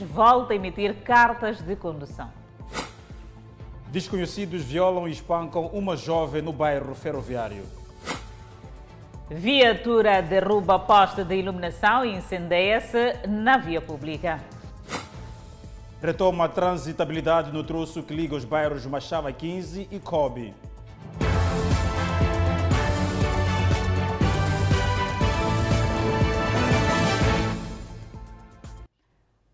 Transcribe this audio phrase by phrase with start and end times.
[0.00, 2.30] volta a emitir cartas de condução.
[3.88, 7.64] Desconhecidos violam e espancam uma jovem no bairro ferroviário.
[9.28, 14.40] Viatura derruba poste de iluminação e incendeia-se na via pública.
[16.02, 20.54] Retoma a transitabilidade no troço que liga os bairros Machava 15 e Kobe.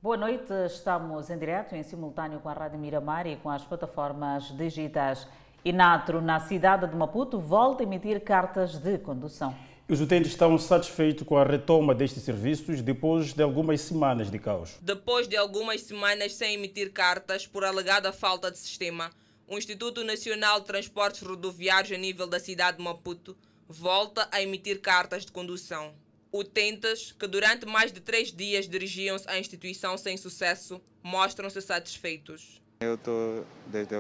[0.07, 4.57] Boa noite, estamos em direto, em simultâneo com a Rádio Miramar e com as plataformas
[4.57, 5.27] digitais.
[5.65, 9.53] Inatro, na cidade de Maputo, volta a emitir cartas de condução.
[9.89, 14.79] Os utentes estão satisfeitos com a retoma destes serviços depois de algumas semanas de caos.
[14.81, 19.11] Depois de algumas semanas sem emitir cartas por alegada falta de sistema,
[19.49, 23.37] o Instituto Nacional de Transportes Rodoviários a nível da cidade de Maputo
[23.69, 25.93] volta a emitir cartas de condução.
[26.37, 32.61] Utentes que durante mais de três dias dirigiam-se à instituição sem sucesso mostram-se satisfeitos.
[32.81, 33.95] Eu estou desde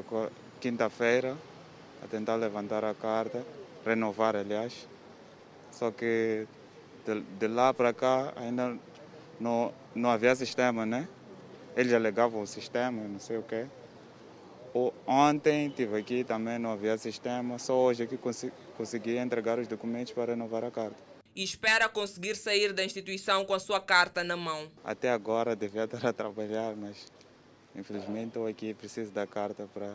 [0.60, 1.34] quinta-feira
[2.04, 3.42] a tentar levantar a carta,
[3.86, 4.86] renovar, aliás.
[5.72, 6.46] Só que
[7.06, 8.76] de, de lá para cá ainda
[9.40, 11.08] não, não havia sistema, né?
[11.74, 13.64] Eles alegavam o sistema, não sei o quê.
[15.06, 17.58] Ontem estive aqui também, não havia sistema.
[17.58, 21.05] Só hoje é que consegui, consegui entregar os documentos para renovar a carta
[21.36, 24.72] e espera conseguir sair da instituição com a sua carta na mão.
[24.82, 27.12] Até agora devia estar a trabalhar, mas
[27.74, 29.94] infelizmente estou aqui preciso da carta para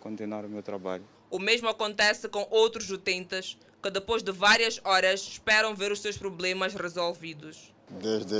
[0.00, 1.04] continuar o meu trabalho.
[1.30, 6.18] O mesmo acontece com outros utentes que depois de várias horas esperam ver os seus
[6.18, 7.72] problemas resolvidos.
[7.88, 8.34] Desde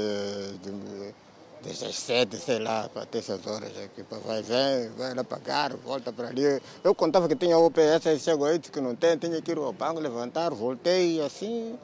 [0.59, 1.15] de,
[1.63, 5.75] desde as sete, sei lá, até essas horas aqui, para vai ver, vai lá pagar,
[5.77, 6.61] volta para ali.
[6.83, 9.59] Eu contava que tinha OPS, aí chegou aí, disse que não tem, tinha que ir
[9.59, 11.79] ao banco levantar, voltei assim,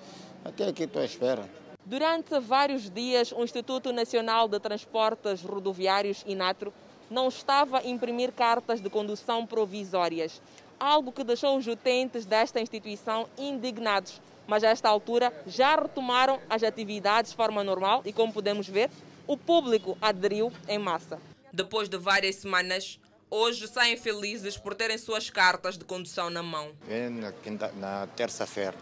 [0.45, 1.49] até aqui estou à espera.
[1.85, 6.73] Durante vários dias, o Instituto Nacional de Transportes Rodoviários, INATRO,
[7.09, 10.41] não estava a imprimir cartas de condução provisórias,
[10.81, 14.21] algo que deixou os utentes desta instituição indignados.
[14.49, 18.91] Mas a esta altura já retomaram as atividades de forma normal e, como podemos ver,
[19.27, 21.19] o público aderiu em massa.
[21.53, 22.99] Depois de várias semanas,
[23.31, 26.73] hoje saem felizes por terem suas cartas de condução na mão.
[27.11, 28.75] Na, na terça-feira,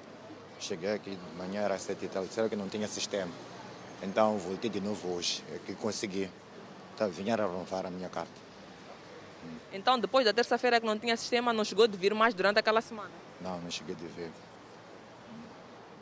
[0.61, 3.33] cheguei aqui de manhã, era sete e tal, disseram que não tinha sistema.
[4.03, 6.31] Então voltei de novo hoje, é que consegui.
[6.95, 8.31] Então, vinha a renovar a minha carta.
[9.73, 12.81] Então, depois da terça-feira que não tinha sistema, não chegou de vir mais durante aquela
[12.81, 13.11] semana?
[13.41, 14.31] Não, não cheguei de ver.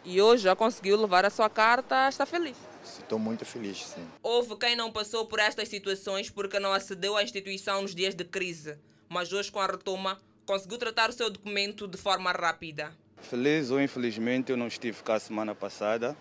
[0.04, 2.56] E hoje já conseguiu levar a sua carta, está feliz?
[2.82, 4.06] Estou muito feliz, sim.
[4.22, 8.24] Houve quem não passou por estas situações porque não acedeu à instituição nos dias de
[8.24, 8.76] crise,
[9.08, 12.92] mas hoje, com a retoma, conseguiu tratar o seu documento de forma rápida.
[13.20, 16.16] Feliz ou infelizmente, eu não estive cá semana passada,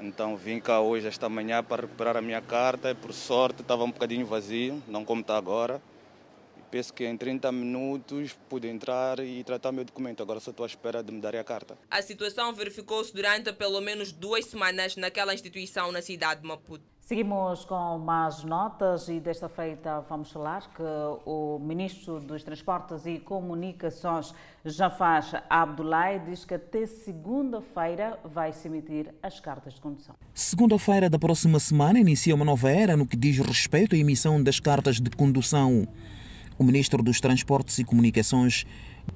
[0.00, 2.90] então vim cá hoje, esta manhã, para recuperar a minha carta.
[2.90, 5.80] E, por sorte, estava um bocadinho vazio, não como está agora.
[6.70, 10.22] Penso que em 30 minutos pude entrar e tratar meu documento.
[10.22, 11.78] Agora só estou à espera de me darem a carta.
[11.90, 16.84] A situação verificou-se durante pelo menos duas semanas naquela instituição na cidade de Maputo.
[17.08, 20.82] Seguimos com mais notas e desta feita vamos falar que
[21.24, 29.14] o Ministro dos Transportes e Comunicações, Jafar Abdullahi, diz que até segunda-feira vai se emitir
[29.22, 30.14] as cartas de condução.
[30.34, 34.60] Segunda-feira da próxima semana inicia uma nova era no que diz respeito à emissão das
[34.60, 35.88] cartas de condução.
[36.58, 38.66] O ministro dos Transportes e Comunicações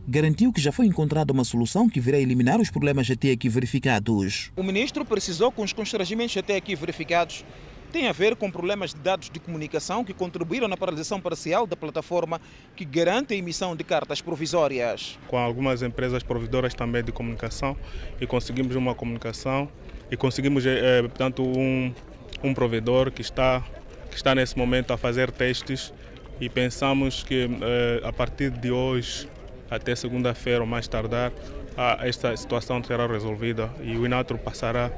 [0.06, 4.52] garantiu que já foi encontrada uma solução que virá eliminar os problemas até aqui verificados.
[4.54, 7.44] O ministro precisou que os constrangimentos até aqui verificados
[7.90, 11.74] têm a ver com problemas de dados de comunicação que contribuíram na paralisação parcial da
[11.74, 12.40] plataforma
[12.76, 15.18] que garante a emissão de cartas provisórias.
[15.26, 17.76] Com algumas empresas provedoras também de comunicação
[18.20, 19.68] e conseguimos uma comunicação
[20.08, 21.92] e conseguimos, é, portanto, um,
[22.44, 23.64] um provedor que está,
[24.10, 25.92] que está nesse momento a fazer testes
[26.42, 29.28] e pensamos que eh, a partir de hoje
[29.70, 31.32] até segunda-feira ou mais tardar
[32.00, 34.90] esta situação será resolvida e o Inatro passará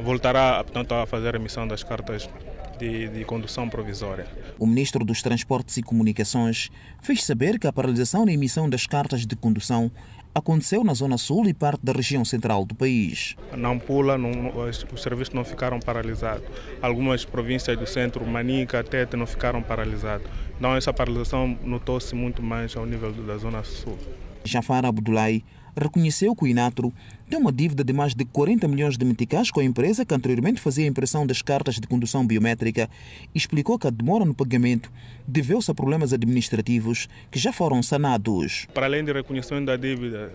[0.00, 2.28] voltará portanto a fazer a emissão das cartas
[2.76, 4.26] de, de, condução provisória.
[4.58, 6.70] O ministro dos Transportes e Comunicações
[7.00, 9.92] fez saber que a paralisação na emissão das cartas de condução
[10.40, 13.36] aconteceu na Zona Sul e parte da região central do país.
[13.56, 16.44] Não pula, não, os serviços não ficaram paralisados.
[16.82, 20.26] Algumas províncias do centro, Manica, Tete, não ficaram paralisados.
[20.58, 23.96] Então essa paralisação notou-se muito mais ao nível da Zona Sul.
[24.44, 25.44] Jafar Abdullahi
[25.76, 26.92] reconheceu que o Inatro
[27.28, 30.60] tem uma dívida de mais de 40 milhões de meticais com a empresa que anteriormente
[30.60, 32.88] fazia a impressão das cartas de condução biométrica
[33.34, 34.90] e explicou que a demora no pagamento
[35.26, 38.66] deveu-se a problemas administrativos que já foram sanados.
[38.74, 40.32] Para além do reconhecimento da dívida,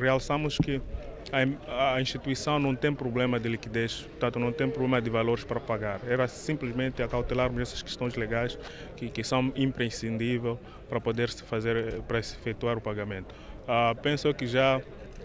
[0.00, 0.80] realçamos que
[1.32, 6.00] a instituição não tem problema de liquidez, portanto não tem problema de valores para pagar.
[6.08, 8.58] Era simplesmente acautelarmos essas questões legais
[8.96, 10.56] que, que são imprescindíveis
[10.88, 13.34] para poder se fazer, para se efetuar o pagamento.
[13.68, 14.80] Uh, penso que já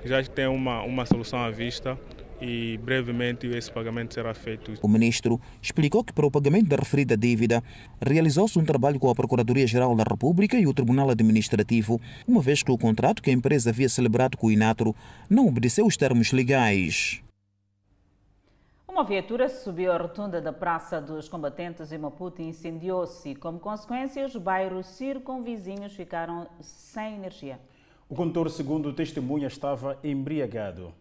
[0.05, 1.97] já tem uma, uma solução à vista
[2.41, 4.73] e brevemente esse pagamento será feito.
[4.81, 7.63] O ministro explicou que para o pagamento da referida dívida
[8.01, 12.71] realizou-se um trabalho com a Procuradoria-Geral da República e o Tribunal Administrativo, uma vez que
[12.71, 14.93] o contrato que a empresa havia celebrado com o Inatro
[15.29, 17.23] não obedeceu os termos legais.
[18.85, 23.33] Uma viatura subiu a rotunda da Praça dos Combatentes em Maputo e incendiou-se.
[23.35, 27.59] Como consequência, os bairros circunvizinhos ficaram sem energia.
[28.13, 30.93] O condutor, segundo testemunha, estava embriagado.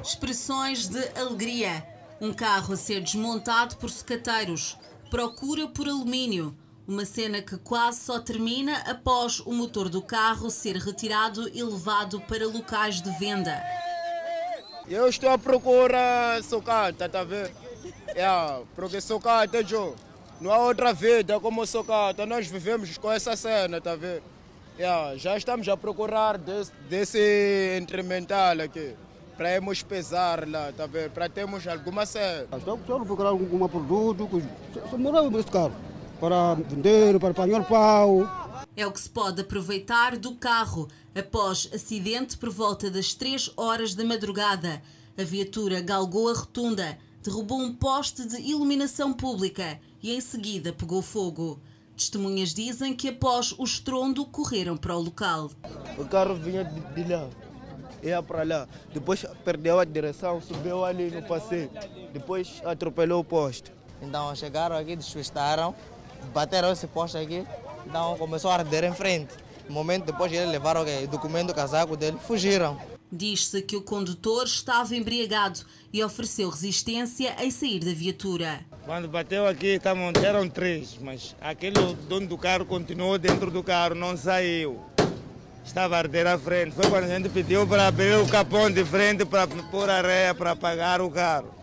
[0.00, 1.84] Expressões de alegria.
[2.20, 4.78] Um carro a ser desmontado por secateiros.
[5.10, 6.56] Procura por alumínio.
[6.86, 12.20] Uma cena que quase só termina após o motor do carro ser retirado e levado
[12.20, 13.60] para locais de venda.
[14.86, 17.67] Eu estou à procura socata, está a ver?
[18.14, 19.94] É, porque socata, Joe,
[20.40, 22.24] não há outra vida como socata.
[22.24, 24.22] Nós vivemos com essa cena, tá vendo?
[24.78, 28.94] É, já estamos a procurar desse, desse instrumental aqui
[29.36, 31.10] para irmos pesar lá, tá vendo?
[31.10, 32.46] Para termos alguma cena.
[32.56, 34.28] Estamos a procurar algum produto,
[34.90, 35.72] só moramos nesse carro,
[36.20, 38.28] para vender, para apanhar pau.
[38.76, 43.94] É o que se pode aproveitar do carro após acidente por volta das 3 horas
[43.94, 44.80] da madrugada.
[45.16, 51.02] A viatura galgou a rotunda derrubou um poste de iluminação pública e em seguida pegou
[51.02, 51.60] fogo.
[51.96, 55.50] Testemunhas dizem que após o estrondo correram para o local.
[55.98, 57.28] O carro vinha de, de lá,
[58.02, 61.70] ia para lá, depois perdeu a direção, subiu ali no passeio,
[62.12, 63.72] depois atropelou o poste.
[64.00, 65.74] Então chegaram aqui, desvistaram,
[66.32, 67.44] bateram esse poste aqui,
[67.84, 69.34] então começou a arder em frente.
[69.68, 72.78] No momento depois eles levaram o documento, o casaco dele, fugiram.
[73.10, 75.60] Diz-se que o condutor estava embriagado
[75.90, 78.60] e ofereceu resistência em sair da viatura.
[78.84, 79.80] Quando bateu aqui,
[80.22, 84.78] eram três, mas aquele dono do carro continuou dentro do carro, não saiu.
[85.64, 86.74] Estava a arder à frente.
[86.74, 90.52] Foi quando a gente pediu para abrir o capão de frente para pôr areia para
[90.52, 91.54] apagar o carro.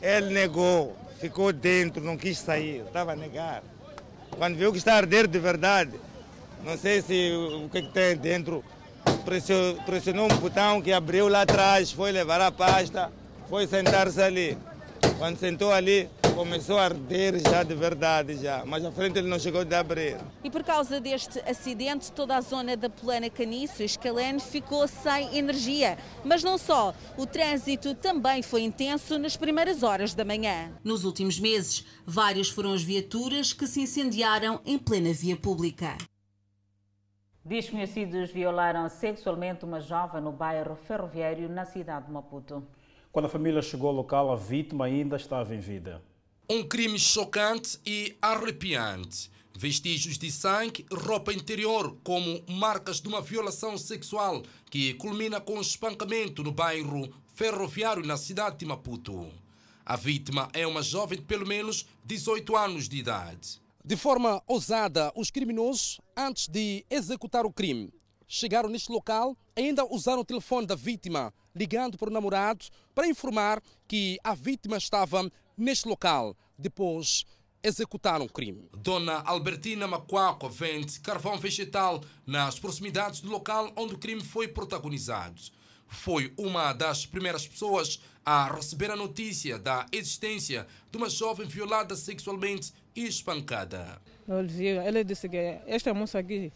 [0.00, 3.62] Ele negou, ficou dentro, não quis sair, estava a negar.
[4.36, 5.92] Quando viu que está a arder de verdade,
[6.64, 8.64] não sei se o que, que tem dentro
[9.84, 13.12] pressionou um botão que abriu lá atrás, foi levar a pasta,
[13.48, 14.58] foi sentar-se ali.
[15.18, 19.38] Quando sentou ali, começou a arder já de verdade já, mas à frente ele não
[19.38, 20.16] chegou de abrir.
[20.42, 25.98] E por causa deste acidente, toda a zona da Plana Caniço, Escalene, ficou sem energia.
[26.24, 30.72] Mas não só, o trânsito também foi intenso nas primeiras horas da manhã.
[30.82, 35.96] Nos últimos meses, várias foram as viaturas que se incendiaram em plena via pública.
[37.44, 42.64] Desconhecidos violaram sexualmente uma jovem no bairro ferroviário na cidade de Maputo.
[43.10, 46.00] Quando a família chegou ao local, a vítima ainda estava em vida.
[46.48, 49.28] Um crime chocante e arrepiante.
[49.58, 56.44] Vestígios de sangue, roupa interior, como marcas de uma violação sexual que culmina com espancamento
[56.44, 59.28] no bairro ferroviário na cidade de Maputo.
[59.84, 63.61] A vítima é uma jovem de pelo menos 18 anos de idade.
[63.84, 67.92] De forma ousada, os criminosos, antes de executar o crime,
[68.28, 72.64] chegaram neste local ainda usaram o telefone da vítima, ligando para o namorado
[72.94, 76.36] para informar que a vítima estava neste local.
[76.56, 77.24] Depois,
[77.60, 78.68] executaram o crime.
[78.76, 85.42] Dona Albertina Macuaco vende carvão vegetal nas proximidades do local onde o crime foi protagonizado.
[85.88, 91.96] Foi uma das primeiras pessoas a receber a notícia da existência de uma jovem violada
[91.96, 94.00] sexualmente espancada.
[94.28, 96.52] Ele disse que esta moça aqui,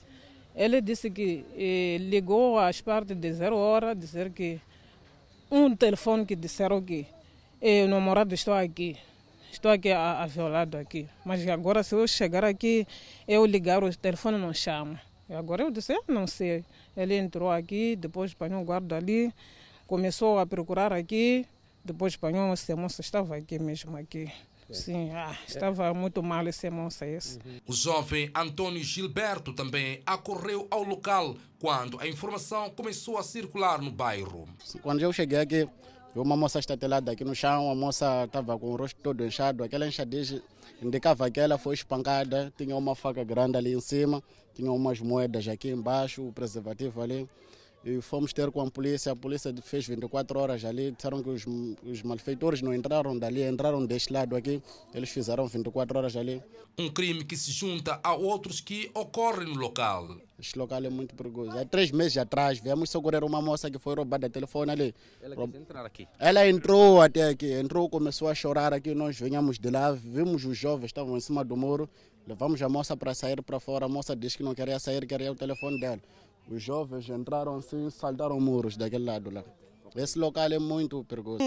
[0.54, 4.60] ele disse que eh, ligou às partes de zero hora, dizer que
[5.50, 7.06] um telefone que disseram que
[7.60, 8.96] eh, o namorado está aqui,
[9.52, 11.06] estou aqui a, a violado aqui.
[11.24, 12.86] Mas agora se eu chegar aqui,
[13.26, 15.00] eu ligar o telefone não chama.
[15.28, 16.64] E agora eu disse, não sei.
[16.96, 19.32] Ele entrou aqui, depois apanhou o guarda ali,
[19.86, 21.44] começou a procurar aqui,
[21.84, 24.30] depois apanhou essa moça, estava aqui mesmo aqui.
[24.70, 27.38] Sim, ah, estava muito mal esse moça esse.
[27.66, 33.90] O jovem Antônio Gilberto também acorreu ao local quando a informação começou a circular no
[33.90, 34.48] bairro.
[34.82, 35.68] Quando eu cheguei aqui,
[36.16, 39.62] Vi uma moça estatelada aqui no chão, a moça estava com o rosto todo inchado,
[39.62, 40.40] aquela enxadez
[40.80, 44.22] indicava que ela foi espancada, tinha uma faca grande ali em cima,
[44.54, 47.28] tinha umas moedas aqui embaixo, o preservativo ali.
[47.86, 51.46] E fomos ter com a polícia, a polícia fez 24 horas ali, disseram que os,
[51.84, 54.60] os malfeitores não entraram dali, entraram deste lado aqui,
[54.92, 56.42] eles fizeram 24 horas ali.
[56.76, 60.16] Um crime que se junta a outros que ocorrem no local.
[60.36, 61.56] Este local é muito perigoso.
[61.56, 64.94] Há três meses atrás, viemos socorrer uma moça que foi roubada telefone ali.
[65.22, 66.08] Ela quis entrar aqui.
[66.18, 70.58] Ela entrou até aqui, entrou, começou a chorar aqui, nós vinhamos de lá, vimos os
[70.58, 71.88] jovens, estavam em cima do muro,
[72.26, 75.30] levamos a moça para sair para fora, a moça disse que não queria sair, queria
[75.30, 76.00] o telefone dela.
[76.48, 79.44] Os jovens entraram assim, saltaram muros daquele lado lá.
[79.94, 81.38] Esse local é muito perigoso.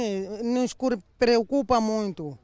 [0.44, 0.75] Nos
[1.18, 2.38] preocupa muito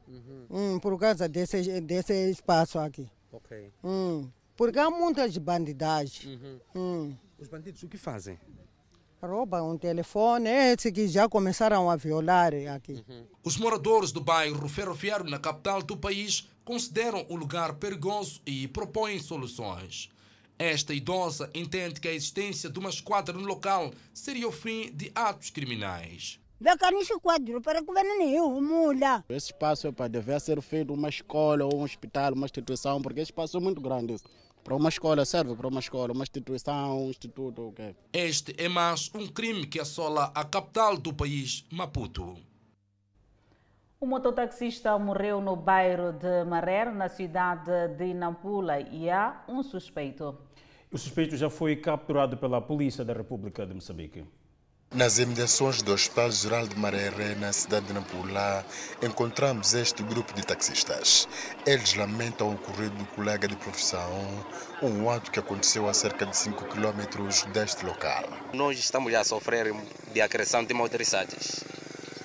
[0.48, 3.08] hum, por causa desse, desse espaço aqui.
[3.32, 3.72] Ok.
[3.82, 6.60] Hum, porque há muitas bandidagem.
[6.74, 8.38] Hum, Os bandidos o que fazem?
[9.22, 13.04] roubam um telefone, esses que já começaram a violar aqui.
[13.42, 19.18] Os moradores do bairro Ferroviário, na capital do país, consideram o lugar perigoso e propõem
[19.18, 20.10] soluções.
[20.58, 25.12] Esta idosa entende que a existência de uma esquadra no local seria o fim de
[25.14, 26.40] atos criminais.
[29.28, 33.58] Esse espaço dever ser feito uma escola ou um hospital, uma instituição, porque esse espaço
[33.58, 34.16] é muito grande.
[34.64, 37.94] Para uma escola serve para uma escola, uma instituição, um instituto, ok.
[38.10, 42.36] Este é mais um crime que assola a capital do país, Maputo.
[44.00, 50.45] O mototaxista morreu no bairro de Marrer, na cidade de Nampula, e há um suspeito.
[50.96, 54.24] O suspeito já foi capturado pela Polícia da República de Moçambique.
[54.94, 58.64] Nas imediações do Hospital Geral de Mareré, na cidade de Nampula,
[59.02, 61.28] encontramos este grupo de taxistas.
[61.66, 64.10] Eles lamentam o ocorrido do colega de profissão,
[64.82, 68.24] um ato que aconteceu a cerca de 5 quilômetros deste local.
[68.54, 69.74] Nós estamos a sofrer
[70.14, 71.62] de acreção de motorizados.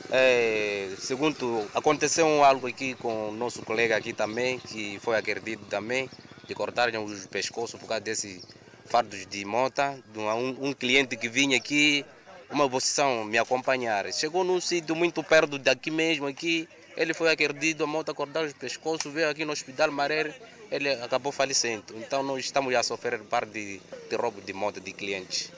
[0.09, 6.09] É, segundo, aconteceu algo aqui com o nosso colega aqui também, que foi agredido também,
[6.47, 8.41] de cortarem os pescoços por causa desse
[8.91, 9.97] fardos de mota.
[10.13, 12.05] De um, um cliente que vinha aqui,
[12.49, 14.11] uma posição me acompanhar.
[14.11, 16.67] Chegou num sítio muito perto daqui mesmo, aqui,
[16.97, 20.35] ele foi agredido, a moto cortaram os pescoços, veio aqui no hospital Maré,
[20.69, 21.95] ele acabou falecendo.
[21.95, 25.49] Então nós estamos a sofrer parte de, de roubo de moto de clientes.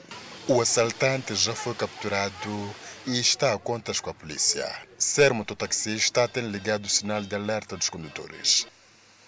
[0.46, 2.74] O assaltante já foi capturado
[3.06, 4.70] e está a contas com a polícia.
[4.96, 8.66] Ser mototaxista tem ligado o sinal de alerta dos condutores.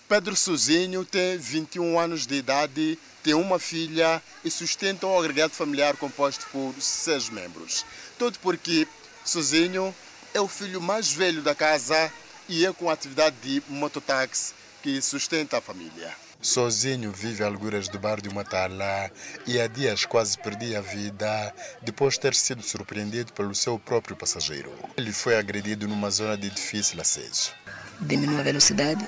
[0.08, 5.96] Pedro Sozinho tem 21 anos de idade, tem uma filha e sustenta um agregado familiar
[5.96, 7.84] composto por seis membros.
[8.16, 8.86] Tudo porque
[9.24, 9.92] Sozinho
[10.32, 12.12] é o filho mais velho da casa
[12.48, 16.14] e é com a atividade de mototáxi que sustenta a família.
[16.40, 19.10] Sozinho vive alguras do bar de Matala
[19.44, 24.14] e há dias quase perdia a vida depois de ter sido surpreendido pelo seu próprio
[24.14, 24.72] passageiro.
[24.96, 27.52] Ele foi agredido numa zona de difícil acesso.
[28.00, 29.04] Diminui a velocidade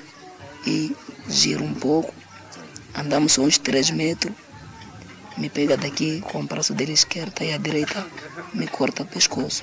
[0.69, 0.97] e
[1.29, 2.13] giro um pouco.
[2.95, 4.35] Andamos uns 3 metros.
[5.37, 8.07] Me pega daqui com o braço dele esquerdo e a direita
[8.53, 9.63] me corta o pescoço.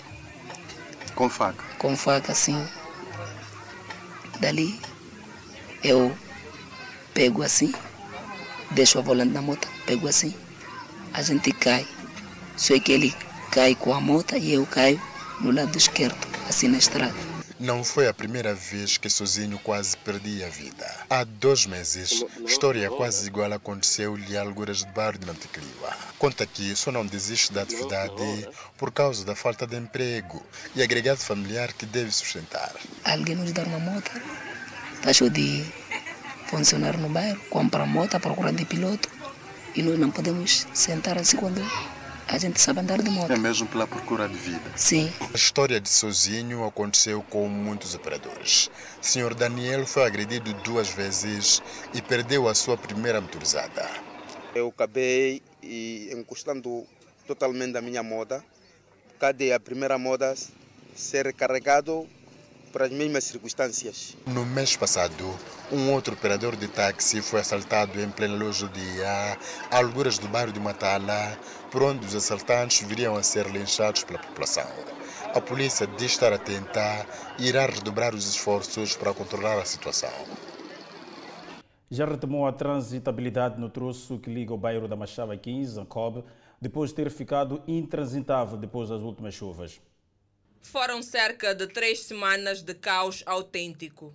[1.13, 1.63] Com faca?
[1.77, 2.57] Com faca, assim.
[4.39, 4.79] Dali
[5.83, 6.15] eu
[7.13, 7.71] pego assim,
[8.71, 10.33] deixo a volante na moto, pego assim,
[11.13, 11.85] a gente cai.
[12.57, 13.15] Só que ele
[13.51, 14.99] cai com a moto e eu caio
[15.39, 16.17] no lado esquerdo,
[16.49, 17.34] assim na estrada.
[17.57, 20.85] Não foi a primeira vez que Sozinho quase perdia a vida.
[21.09, 25.97] Há dois meses, história quase igual aconteceu-lhe a alguras de bar de Mantecriva.
[26.19, 30.45] Conta que só não desiste da atividade por causa da falta de emprego
[30.75, 32.73] e agregado familiar que deve sustentar.
[33.05, 34.11] Alguém nos dá uma moto,
[35.05, 35.65] deixou de
[36.47, 39.09] funcionar no bairro, compra moto, procura de piloto
[39.73, 41.61] e nós não podemos sentar assim quando
[42.27, 43.31] a gente sabe andar de moto.
[43.31, 44.71] É mesmo pela procura de vida?
[44.75, 45.11] Sim.
[45.33, 48.69] A história de Sozinho aconteceu com muitos operadores.
[49.01, 51.61] Senhor Daniel foi agredido duas vezes
[51.93, 53.89] e perdeu a sua primeira motorizada.
[54.53, 56.85] Eu acabei e encostando
[57.27, 58.43] totalmente a minha moto.
[59.19, 60.25] Cadê a primeira moto
[60.95, 62.07] ser carregado
[62.75, 64.17] para as mesmas circunstâncias.
[64.27, 65.33] No mês passado,
[65.71, 69.37] um outro operador de táxi foi assaltado em plena luz do dia,
[69.71, 71.39] a alguras do bairro de Matala,
[71.71, 74.67] por onde os assaltantes viriam a ser linchados pela população.
[75.33, 77.07] A polícia diz estar atenta
[77.39, 80.11] e irá redobrar os esforços para controlar a situação.
[81.89, 86.25] Já retomou a transitabilidade no troço que liga o bairro da Machava 15, Ancob,
[86.59, 89.79] depois de ter ficado intransitável depois das últimas chuvas.
[90.71, 94.13] Foram cerca de três semanas de caos autêntico.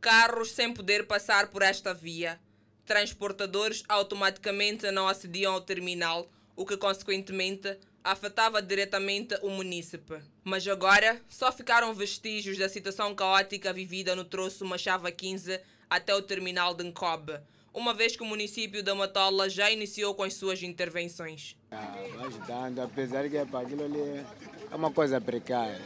[0.00, 2.40] Carros sem poder passar por esta via.
[2.84, 10.20] Transportadores automaticamente não acediam ao terminal, o que consequentemente afetava diretamente o munícipe.
[10.42, 16.22] Mas agora só ficaram vestígios da situação caótica vivida no troço Machava 15 até o
[16.22, 17.38] terminal de Ncobe,
[17.74, 21.56] uma vez que o município da Matola já iniciou com as suas intervenções.
[21.72, 24.24] Ah, vai ajudando, apesar que para aquilo ali
[24.70, 25.82] é uma coisa precária.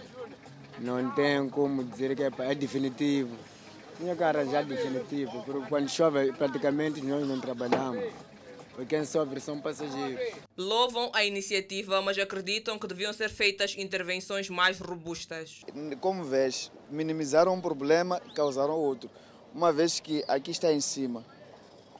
[0.78, 3.35] Não tem como dizer que é definitivo.
[3.97, 8.04] Tinha que arranjar definitivo, porque quando chove praticamente nós não trabalhamos.
[8.71, 10.37] Porque quem sofre são passageiros.
[10.57, 15.62] Louvam a iniciativa, mas acreditam que deviam ser feitas intervenções mais robustas.
[16.00, 19.11] Como vês, minimizaram um problema e causaram outro.
[19.52, 21.25] Uma vez que aqui está em cima,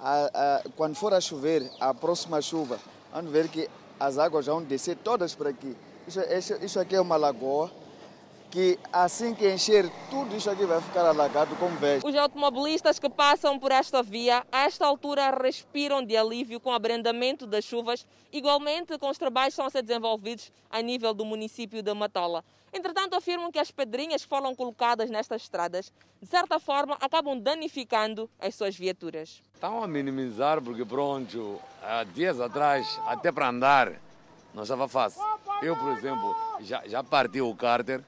[0.01, 2.79] a, a, quando for a chover, a próxima chuva,
[3.13, 5.77] vamos ver que as águas vão descer todas por aqui.
[6.07, 7.71] Isso, isso, isso aqui é uma lagoa
[8.51, 12.01] que assim que encher, tudo isso aqui vai ficar alagado como vê.
[12.03, 16.73] Os automobilistas que passam por esta via, a esta altura, respiram de alívio com o
[16.73, 21.25] abrandamento das chuvas, igualmente com os trabalhos que estão a ser desenvolvidos a nível do
[21.25, 22.43] município de Matola.
[22.79, 25.93] Entretanto, afirmam que as pedrinhas que foram colocadas nestas estradas,
[26.23, 29.43] de certa forma, acabam danificando as suas viaturas.
[29.53, 34.01] Estão a minimizar porque, pronto, há dias atrás, até para andar,
[34.55, 35.21] não estava fácil.
[35.61, 38.01] Eu, por exemplo, já, já parti o cárter,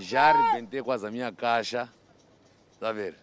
[0.00, 1.86] já arrebentei quase a minha caixa.
[2.72, 3.14] Está a ver?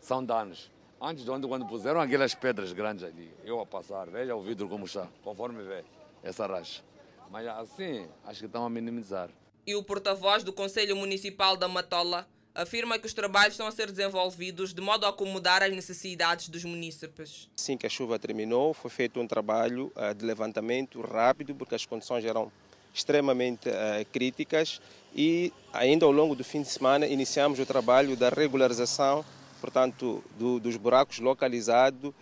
[0.00, 0.72] São danos.
[1.00, 4.68] Antes de ontem, quando puseram aquelas pedras grandes ali, eu a passar, veja o vidro
[4.68, 5.84] como está, conforme vê
[6.20, 6.82] essa racha.
[7.30, 9.30] Mas assim, acho que estão a minimizar.
[9.66, 13.90] E o porta-voz do Conselho Municipal da Matola afirma que os trabalhos estão a ser
[13.90, 17.50] desenvolvidos de modo a acomodar as necessidades dos munícipes.
[17.58, 22.24] Assim que a chuva terminou, foi feito um trabalho de levantamento rápido, porque as condições
[22.24, 22.52] eram
[22.94, 23.68] extremamente
[24.12, 24.80] críticas
[25.12, 29.24] e ainda ao longo do fim de semana iniciamos o trabalho da regularização,
[29.60, 32.14] portanto, do, dos buracos localizados,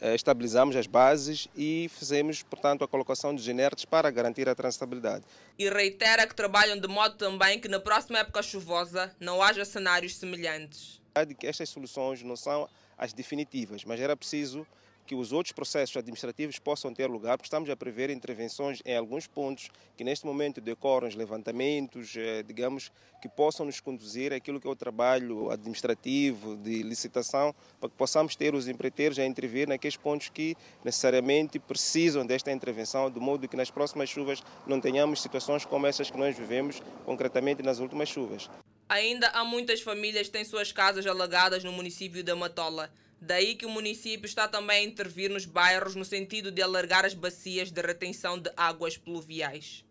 [0.00, 5.24] estabilizamos as bases e fizemos, portanto, a colocação de inertes para garantir a transitabilidade.
[5.58, 10.16] E reitera que trabalham de modo também que na próxima época chuvosa não haja cenários
[10.16, 11.00] semelhantes.
[11.38, 14.66] que estas soluções não são as definitivas, mas era preciso
[15.08, 19.26] que os outros processos administrativos possam ter lugar, porque estamos a prever intervenções em alguns
[19.26, 22.12] pontos que neste momento decorram os levantamentos,
[22.46, 27.96] digamos, que possam nos conduzir àquilo que é o trabalho administrativo de licitação, para que
[27.96, 33.48] possamos ter os empreiteiros a intervir naqueles pontos que necessariamente precisam desta intervenção, de modo
[33.48, 38.10] que nas próximas chuvas não tenhamos situações como essas que nós vivemos concretamente nas últimas
[38.10, 38.50] chuvas.
[38.90, 42.90] Ainda há muitas famílias que têm suas casas alagadas no município da Matola.
[43.20, 47.14] Daí que o município está também a intervir nos bairros no sentido de alargar as
[47.14, 49.84] bacias de retenção de águas pluviais.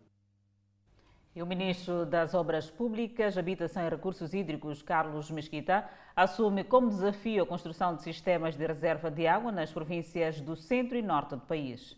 [1.36, 7.42] E o ministro das Obras Públicas, Habitação e Recursos Hídricos, Carlos Mesquita, assume como desafio
[7.42, 11.40] a construção de sistemas de reserva de água nas províncias do centro e norte do
[11.42, 11.96] país.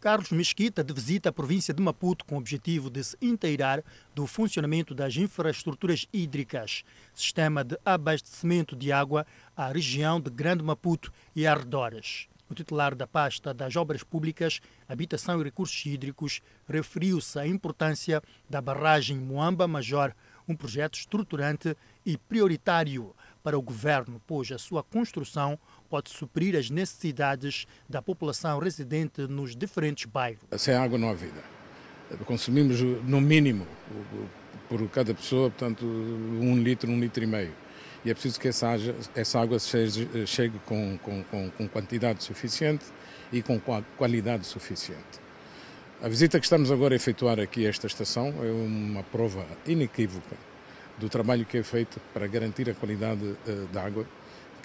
[0.00, 3.84] Carlos Mesquita, de visita à província de Maputo com o objetivo de se inteirar
[4.14, 11.12] do funcionamento das infraestruturas hídricas, sistema de abastecimento de água à região de Grande Maputo
[11.36, 12.28] e arredores.
[12.48, 18.62] O titular da pasta das Obras Públicas, Habitação e Recursos Hídricos referiu-se à importância da
[18.62, 20.14] barragem Moamba Major,
[20.48, 25.58] um projeto estruturante e prioritário para o governo, pois a sua construção
[25.90, 30.44] pode suprir as necessidades da população residente nos diferentes bairros.
[30.56, 31.42] Sem água não há vida.
[32.24, 33.66] Consumimos no mínimo
[34.68, 37.52] por cada pessoa, portanto, um litro, um litro e meio.
[38.04, 38.68] E é preciso que essa,
[39.14, 42.84] essa água chegue, chegue com, com, com, quantidade suficiente
[43.32, 43.60] e com
[43.98, 45.20] qualidade suficiente.
[46.00, 50.36] A visita que estamos agora a efetuar aqui a esta estação é uma prova inequívoca
[50.98, 54.06] do trabalho que é feito para garantir a qualidade uh, da água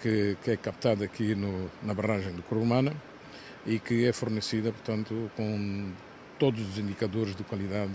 [0.06, 2.96] que, que, é captada aqui no, na barragem de Corumana
[3.65, 5.91] e que é fornecida, portanto, com
[6.38, 7.91] todos os indicadores de qualidade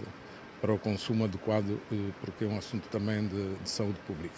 [0.61, 4.35] para o consumo adequado, uh, porque é um assunto também de, de saúde pública.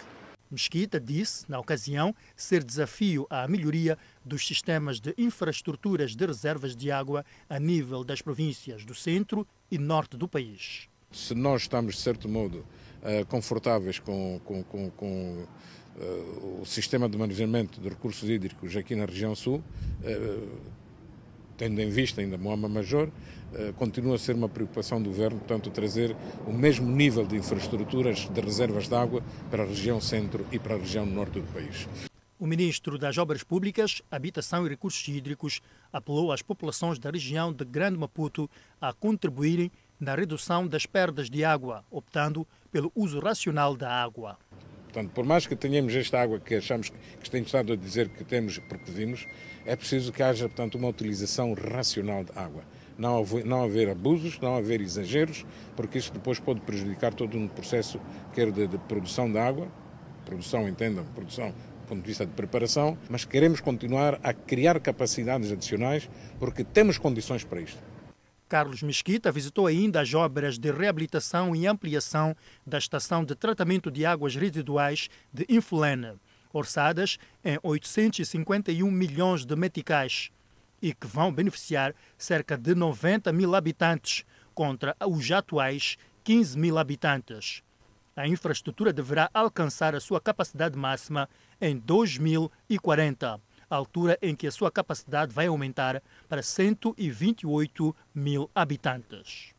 [0.51, 6.91] Mesquita disse, na ocasião, ser desafio à melhoria dos sistemas de infraestruturas de reservas de
[6.91, 10.87] água a nível das províncias do centro e norte do país.
[11.11, 12.63] Se nós estamos, de certo modo,
[13.27, 15.47] confortáveis com, com, com, com
[16.61, 19.63] o sistema de manejamento de recursos hídricos aqui na região sul,
[20.03, 20.49] uh,
[21.55, 25.69] tendo em vista ainda Moama Major, uh, continua a ser uma preocupação do governo, portanto,
[25.69, 26.15] trazer
[26.47, 30.75] o mesmo nível de infraestruturas de reservas de água para a região centro e para
[30.75, 31.87] a região norte do país.
[32.39, 35.61] O ministro das Obras Públicas, Habitação e Recursos Hídricos
[35.93, 38.49] apelou às populações da região de Grande Maputo
[38.81, 44.37] a contribuírem na redução das perdas de água, optando pelo uso racional da água.
[44.93, 48.23] Portanto, por mais que tenhamos esta água que achamos que tem estado a dizer que
[48.23, 49.27] temos porque vimos,
[49.65, 52.63] é preciso que haja, portanto, uma utilização racional de água.
[52.95, 57.47] não haver, não haver abusos, não haver exageros, porque isso depois pode prejudicar todo um
[57.47, 57.99] processo,
[58.35, 59.67] quer de, de produção de água,
[60.25, 65.51] produção, entendam, produção do ponto de vista de preparação, mas queremos continuar a criar capacidades
[65.51, 66.07] adicionais
[66.39, 67.81] porque temos condições para isto.
[68.53, 74.05] Carlos Mesquita visitou ainda as obras de reabilitação e ampliação da estação de tratamento de
[74.05, 76.19] águas residuais de Infulene,
[76.53, 80.29] orçadas em 851 milhões de meticais
[80.79, 87.63] e que vão beneficiar cerca de 90 mil habitantes, contra os atuais 15 mil habitantes.
[88.15, 91.27] A infraestrutura deverá alcançar a sua capacidade máxima
[91.59, 93.41] em 2040,
[93.75, 99.53] altura em que a sua capacidade vai aumentar para 128 mil habitantes.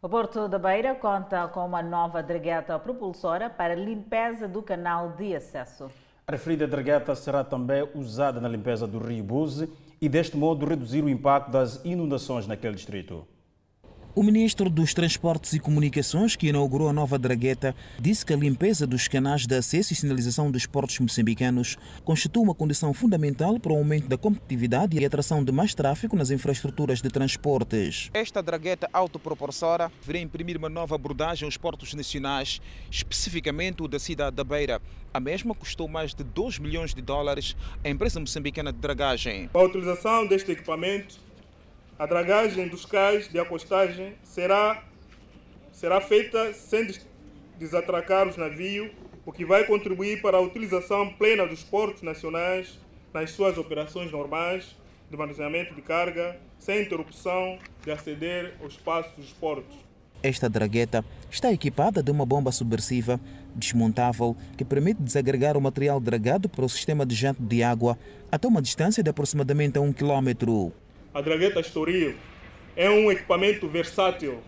[0.00, 5.34] O Porto da Beira conta com uma nova dragueta propulsora para limpeza do canal de
[5.34, 5.90] acesso.
[6.24, 9.68] A referida dragueta será também usada na limpeza do rio Buze
[10.00, 13.26] e, deste modo, reduzir o impacto das inundações naquele distrito.
[14.14, 18.86] O ministro dos Transportes e Comunicações, que inaugurou a nova dragueta, disse que a limpeza
[18.86, 23.76] dos canais de acesso e sinalização dos portos moçambicanos constitui uma condição fundamental para o
[23.76, 28.10] aumento da competitividade e atração de mais tráfego nas infraestruturas de transportes.
[28.12, 34.34] Esta dragueta autopropulsora virá imprimir uma nova abordagem aos portos nacionais, especificamente o da cidade
[34.34, 34.82] da Beira.
[35.14, 39.48] A mesma custou mais de 2 milhões de dólares à empresa moçambicana de dragagem.
[39.54, 41.27] A utilização deste equipamento
[41.98, 44.84] a dragagem dos cais de acostagem será,
[45.72, 46.88] será feita sem
[47.58, 48.90] desatracar os navios,
[49.26, 52.78] o que vai contribuir para a utilização plena dos portos nacionais
[53.12, 54.76] nas suas operações normais
[55.10, 59.76] de manuseamento de carga, sem interrupção de aceder ao espaço dos portos.
[60.22, 63.20] Esta dragueta está equipada de uma bomba subversiva
[63.54, 67.98] desmontável que permite desagregar o material dragado para o sistema de jato de água
[68.30, 70.70] até uma distância de aproximadamente 1 km.
[71.18, 72.14] A dragueta Estoril
[72.76, 74.38] é um equipamento versátil,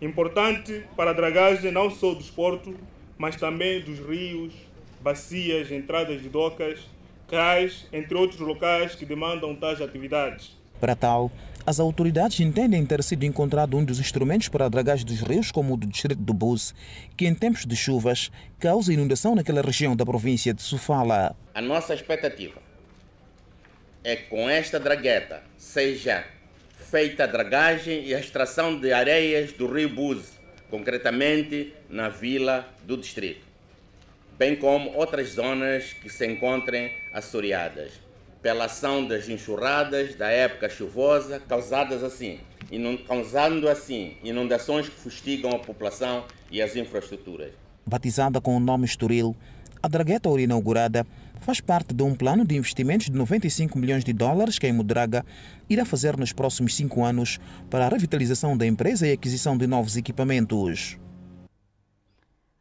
[0.00, 2.72] importante para a dragagem não só dos portos,
[3.18, 4.54] mas também dos rios,
[5.00, 6.88] bacias, entradas de docas,
[7.26, 10.56] cais, entre outros locais que demandam tais atividades.
[10.78, 11.32] Para tal,
[11.66, 15.74] as autoridades entendem ter sido encontrado um dos instrumentos para a dragagem dos rios, como
[15.74, 16.72] o do distrito do Bus,
[17.16, 21.34] que em tempos de chuvas causa inundação naquela região da província de Sofala.
[21.52, 22.69] A nossa expectativa
[24.02, 26.24] é com esta dragueta seja
[26.90, 30.32] feita a dragagem e a extração de areias do rio Buse,
[30.70, 33.46] concretamente na vila do distrito,
[34.38, 37.92] bem como outras zonas que se encontrem assoreadas,
[38.42, 42.40] pela ação das enxurradas da época chuvosa, causadas assim,
[43.06, 47.52] causando assim inundações que fustigam a população e as infraestruturas.
[47.86, 49.36] Batizada com o nome Estoril,
[49.82, 51.06] a dragueta inaugurada
[51.40, 55.24] faz parte de um plano de investimentos de 95 milhões de dólares que a Imudraga
[55.68, 59.96] irá fazer nos próximos cinco anos para a revitalização da empresa e aquisição de novos
[59.96, 60.98] equipamentos.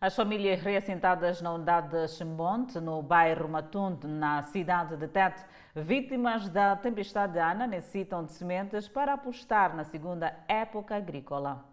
[0.02, 5.42] As famílias reassentadas na unidade de Chimbonte, no bairro Matunde, na cidade de Tete,
[5.76, 11.69] vítimas da tempestade Ana, necessitam de sementes para apostar na segunda época agrícola.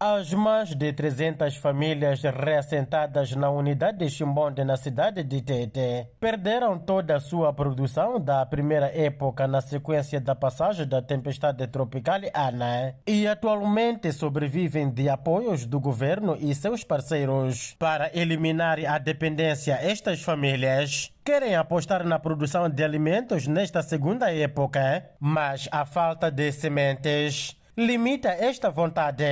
[0.00, 6.78] As mais de 300 famílias reassentadas na unidade de Chimbonde, na cidade de Tete, perderam
[6.78, 12.94] toda a sua produção da primeira época na sequência da passagem da tempestade tropical Ana
[13.08, 17.74] e atualmente sobrevivem de apoios do governo e seus parceiros.
[17.76, 25.10] Para eliminar a dependência, estas famílias querem apostar na produção de alimentos nesta segunda época,
[25.18, 29.24] mas a falta de sementes limita esta vontade.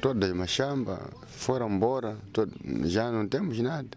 [0.00, 2.16] Todas as machamba foram embora,
[2.84, 3.88] já não temos nada.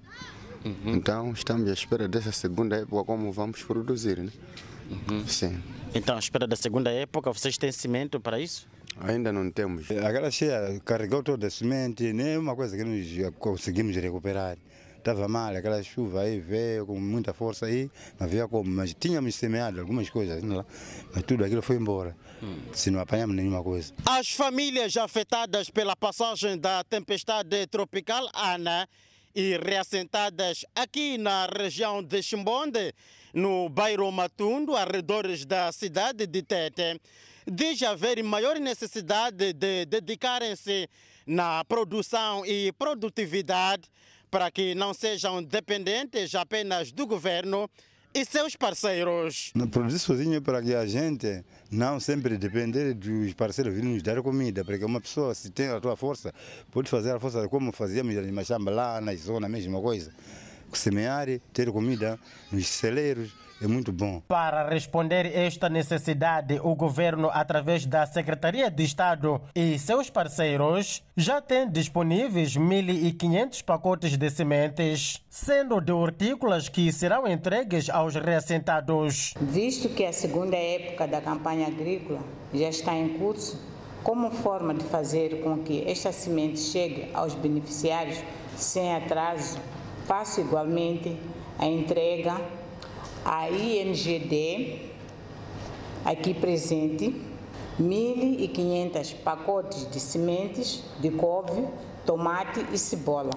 [0.66, 0.96] Uhum.
[0.96, 4.32] Então estamos à espera dessa segunda época como vamos produzir, né?
[5.10, 5.26] Uhum.
[5.26, 5.58] Sim.
[5.96, 8.68] Então, à espera da segunda época, vocês têm cimento para isso?
[9.00, 9.90] Ainda não temos.
[9.90, 14.58] Aquela cheia carregou toda a semente, nem uma coisa que nós conseguimos recuperar.
[15.04, 19.36] Estava mal, aquela chuva aí veio com muita força aí, não havia como, mas tínhamos
[19.36, 20.66] semeado algumas coisas, lá,
[21.14, 22.16] mas tudo aquilo foi embora.
[22.42, 22.58] Hum.
[22.72, 23.94] Se não apanhamos nenhuma coisa.
[24.06, 28.88] As famílias afetadas pela passagem da tempestade tropical Ana
[29.36, 32.94] e reassentadas aqui na região de Chimbonde,
[33.34, 37.02] no bairro Matundo, arredores da cidade de Tete,
[37.46, 40.88] diz haver maior necessidade de dedicarem-se
[41.28, 43.84] na produção e produtividade
[44.34, 47.70] para que não sejam dependentes apenas do governo
[48.12, 49.54] e seus parceiros.
[49.70, 54.66] Produzir sozinho para que a gente não sempre depender dos parceiros virem nos dar comida,
[54.66, 56.34] porque uma pessoa, se tem a tua força,
[56.72, 60.12] pode fazer a força como fazíamos em Machamba lá na zona, a mesma coisa.
[60.74, 62.20] semear, ter comida
[62.52, 63.32] nos celeiros,
[63.66, 64.22] é muito bom.
[64.28, 71.42] Para responder esta necessidade, o governo, através da Secretaria de Estado e seus parceiros, já
[71.42, 79.34] tem disponíveis 1.500 pacotes de sementes, sendo de hortícolas que serão entregues aos reassentados.
[79.40, 82.20] Visto que a segunda época da campanha agrícola
[82.54, 83.60] já está em curso,
[84.04, 88.22] como forma de fazer com que esta semente chegue aos beneficiários
[88.58, 89.58] sem atraso,
[90.06, 91.18] faço igualmente
[91.58, 92.36] a entrega
[93.26, 94.80] à INGD,
[96.04, 97.16] aqui presente,
[97.80, 101.66] 1.500 pacotes de sementes de couve,
[102.06, 103.32] tomate e cebola.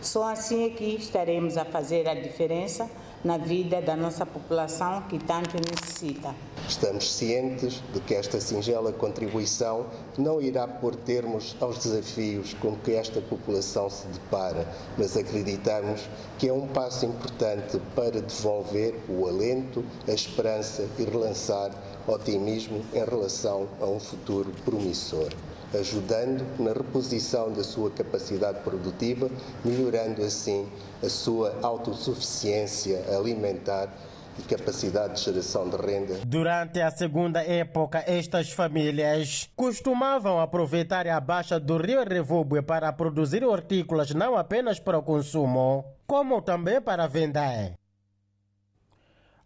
[0.00, 2.90] Só assim é que estaremos a fazer a diferença
[3.24, 6.34] na vida da nossa população que tanto necessita.
[6.68, 12.92] Estamos cientes de que esta singela contribuição não irá pôr termos aos desafios com que
[12.92, 19.84] esta população se depara, mas acreditamos que é um passo importante para devolver o alento,
[20.06, 21.70] a esperança e relançar
[22.06, 25.28] otimismo em relação a um futuro promissor
[25.74, 29.30] ajudando na reposição da sua capacidade produtiva,
[29.64, 30.68] melhorando assim
[31.02, 33.92] a sua autossuficiência alimentar
[34.38, 36.20] e capacidade de geração de renda.
[36.24, 43.44] Durante a segunda época, estas famílias costumavam aproveitar a baixa do rio Revubue para produzir
[43.44, 47.72] hortícolas não apenas para o consumo, como também para a venda.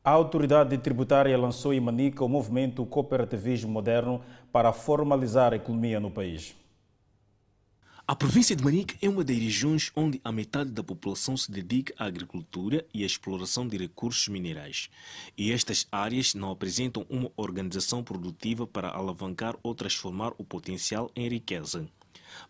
[0.04, 6.10] A autoridade tributária lançou em Manica o movimento Cooperativismo Moderno para formalizar a economia no
[6.10, 6.56] país.
[8.04, 11.94] A província de Manica é uma das regiões onde a metade da população se dedica
[11.96, 14.90] à agricultura e à exploração de recursos minerais.
[15.38, 21.28] E estas áreas não apresentam uma organização produtiva para alavancar ou transformar o potencial em
[21.28, 21.88] riqueza.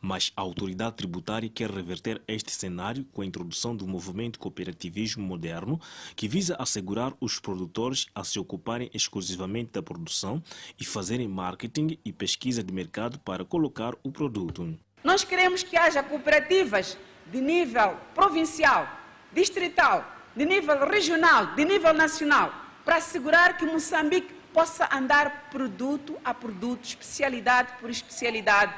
[0.01, 5.81] Mas a autoridade tributária quer reverter este cenário com a introdução do movimento cooperativismo moderno,
[6.17, 10.43] que visa assegurar os produtores a se ocuparem exclusivamente da produção
[10.79, 14.77] e fazerem marketing e pesquisa de mercado para colocar o produto.
[15.03, 18.89] Nós queremos que haja cooperativas de nível provincial,
[19.33, 22.53] distrital, de nível regional, de nível nacional,
[22.85, 28.75] para assegurar que Moçambique possa andar produto a produto, especialidade por especialidade,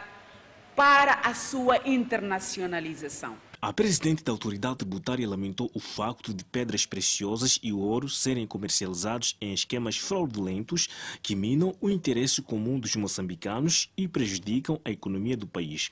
[0.75, 3.37] para a sua internacionalização.
[3.61, 9.39] A presidente da autoridade tributária lamentou o facto de pedras preciosas e ouro serem comercializados
[9.41, 10.87] em esquemas fraudulentos
[11.23, 15.91] que minam o interesse comum dos moçambicanos e prejudicam a economia do país.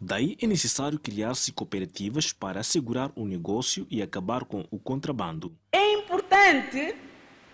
[0.00, 5.54] Daí é necessário criar-se cooperativas para assegurar o negócio e acabar com o contrabando.
[5.70, 6.96] É importante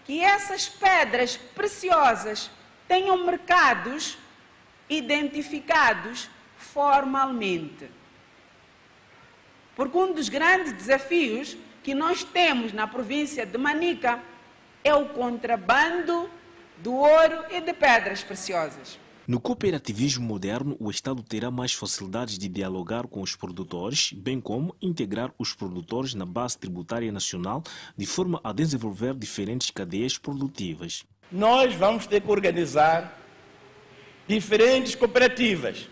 [0.07, 2.51] que essas pedras preciosas
[2.89, 4.17] tenham mercados
[4.89, 6.31] identificados
[6.73, 7.91] formalmente.
[9.75, 14.21] Porque um dos grandes desafios que nós temos na província de Manica
[14.83, 16.29] é o contrabando
[16.79, 18.99] do ouro e de pedras preciosas.
[19.27, 24.75] No cooperativismo moderno, o Estado terá mais facilidades de dialogar com os produtores, bem como
[24.81, 27.63] integrar os produtores na base tributária nacional,
[27.97, 31.05] de forma a desenvolver diferentes cadeias produtivas.
[31.31, 33.21] Nós vamos ter que organizar
[34.27, 35.89] diferentes cooperativas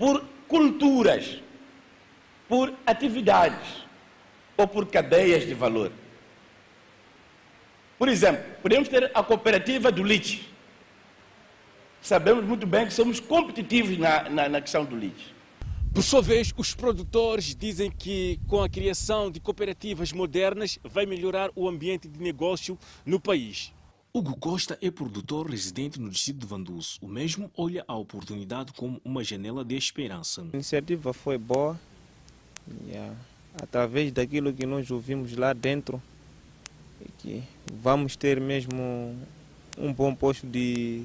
[0.00, 1.42] por culturas,
[2.48, 3.84] por atividades
[4.56, 5.92] ou por cadeias de valor.
[7.98, 10.48] Por exemplo, podemos ter a cooperativa do leite.
[12.00, 15.34] Sabemos muito bem que somos competitivos na, na, na questão do leite.
[15.92, 21.50] Por sua vez, os produtores dizem que com a criação de cooperativas modernas vai melhorar
[21.54, 23.70] o ambiente de negócio no país.
[24.12, 26.98] Hugo Costa é produtor residente no distrito de Vanduço.
[27.00, 30.42] O mesmo olha a oportunidade como uma janela de esperança.
[30.42, 31.78] A iniciativa foi boa.
[32.88, 33.14] Yeah.
[33.54, 36.02] Através daquilo que nós ouvimos lá dentro,
[37.18, 39.16] que vamos ter mesmo
[39.78, 41.04] um bom posto de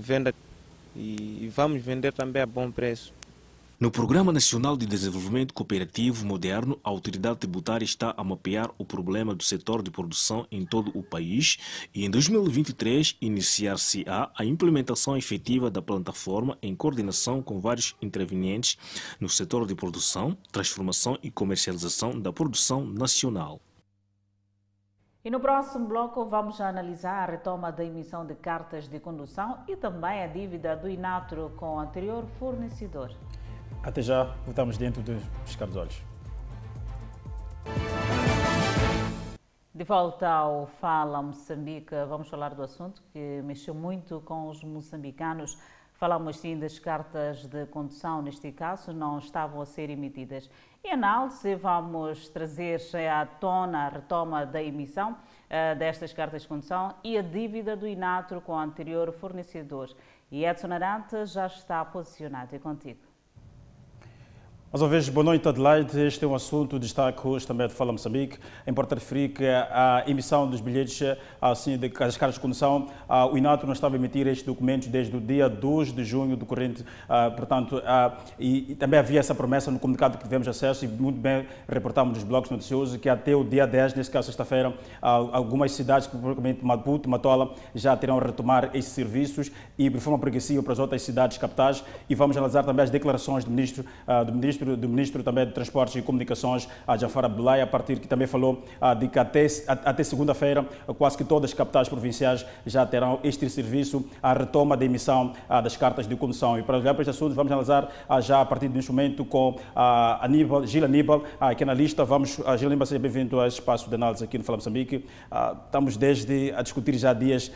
[0.00, 0.32] venda
[0.94, 3.12] e vamos vender também a bom preço.
[3.80, 9.34] No Programa Nacional de Desenvolvimento Cooperativo Moderno, a autoridade tributária está a mapear o problema
[9.34, 15.70] do setor de produção em todo o país e em 2023 iniciar-se-á a implementação efetiva
[15.70, 18.76] da plataforma em coordenação com vários intervenientes
[19.18, 23.62] no setor de produção, transformação e comercialização da produção nacional.
[25.24, 29.74] E no próximo bloco vamos analisar a retoma da emissão de cartas de condução e
[29.74, 33.10] também a dívida do Inatro com o anterior fornecedor.
[33.82, 35.16] Até já, voltamos dentro de
[35.46, 36.02] Pescar dos Olhos.
[39.74, 45.58] De volta ao Fala Moçambique, vamos falar do assunto que mexeu muito com os moçambicanos.
[45.94, 50.50] Falamos sim das cartas de condução, neste caso, não estavam a ser emitidas.
[50.84, 56.94] Em análise, vamos trazer à tona a retoma da emissão uh, destas cartas de condução
[57.02, 59.88] e a dívida do Inatro com o anterior fornecedor.
[60.30, 62.54] E Edson Arante já está posicionado.
[62.54, 63.09] É contigo.
[64.72, 66.00] Mais uma vez, boa noite, Adelaide.
[66.00, 68.38] Este é um assunto de destaque hoje também de Fala Moçambique.
[68.64, 71.02] É importante referir que a emissão dos bilhetes,
[71.42, 72.86] assim, das cartas de condução,
[73.32, 76.46] o INATO não estava a emitir estes documentos desde o dia 2 de junho do
[76.46, 76.84] corrente.
[77.36, 77.82] Portanto,
[78.38, 82.22] e também havia essa promessa no comunicado que tivemos acesso e muito bem reportamos nos
[82.22, 87.54] blogs noticiosos que até o dia 10, nesse caso, sexta-feira, algumas cidades, provavelmente Maputo, Matola,
[87.74, 91.82] já terão retomar esses serviços e de forma progressiva para as outras cidades capitais.
[92.08, 93.84] E vamos analisar também as declarações do ministro,
[94.24, 97.98] do ministro ministro, do ministro também de Transportes e Comunicações, a Jafar Abdullahi, a partir
[97.98, 100.64] que também falou ah, de que até, até segunda-feira
[100.98, 105.60] quase que todas as capitais provinciais já terão este serviço, a retoma da emissão ah,
[105.60, 106.58] das cartas de condução.
[106.58, 109.58] E para olhar para este assunto, vamos analisar ah, já a partir deste momento com
[109.74, 112.04] a Aníbal, Gil Aníbal, aqui na lista.
[112.04, 115.04] Vamos, Gil Aníbal, seja bem-vindo ao espaço de análise aqui no Fala Moçambique.
[115.66, 117.50] Estamos desde a discutir já há dias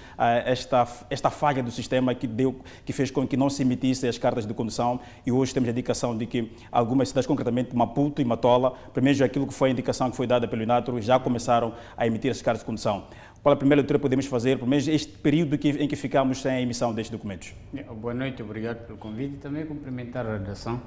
[0.44, 4.18] esta, esta falha do sistema que, deu, que fez com que não se emitissem as
[4.18, 8.22] cartas de condução e hoje temos a indicação de que alguns algumas cidades, concretamente Maputo
[8.22, 11.18] e Matola, pelo menos aquilo que foi a indicação que foi dada pelo Inatro, já
[11.18, 13.08] começaram a emitir as cartas de condução.
[13.42, 16.60] Qual a primeira leitura podemos fazer, pelo menos este período em que ficamos sem a
[16.60, 17.52] emissão destes documentos?
[18.00, 20.80] Boa noite, obrigado pelo convite também cumprimentar a redação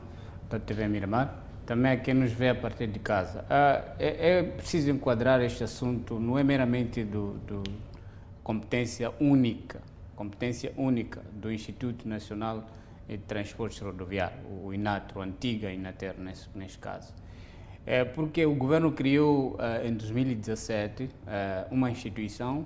[0.49, 3.45] da TV Miramar, também a quem nos vê a partir de casa.
[3.49, 7.63] Ah, é, é, preciso enquadrar este assunto, não é meramente do, do
[8.43, 9.81] competência única,
[10.15, 12.65] competência única do Instituto Nacional
[13.07, 17.13] de Transportes Rodoviários, o INATRO, antiga Inater nesse, nesse caso.
[17.85, 22.65] É porque o governo criou uh, em 2017 uh, eh, uma instituição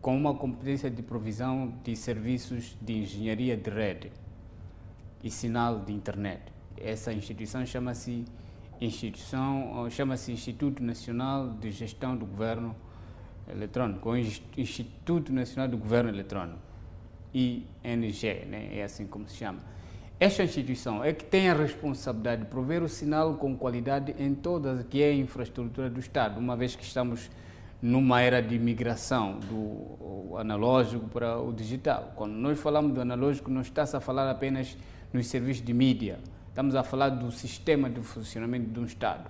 [0.00, 4.12] com uma competência de provisão de serviços de engenharia de rede
[5.24, 6.40] e sinal de internet.
[6.76, 8.24] Essa instituição chama-se
[8.80, 12.76] instituição chama-se Instituto Nacional de Gestão do Governo
[13.48, 16.71] Eletrônico, ou Instituto Nacional do Governo Eletrônico.
[17.34, 18.68] ING, né?
[18.72, 19.60] é assim como se chama.
[20.20, 24.86] Esta instituição é que tem a responsabilidade de prover o sinal com qualidade em toda
[24.88, 27.28] que é a infraestrutura do Estado, uma vez que estamos
[27.82, 32.12] numa era de migração do analógico para o digital.
[32.14, 34.76] Quando nós falamos do analógico, não está-se a falar apenas
[35.12, 39.28] nos serviços de mídia, estamos a falar do sistema de funcionamento de um Estado.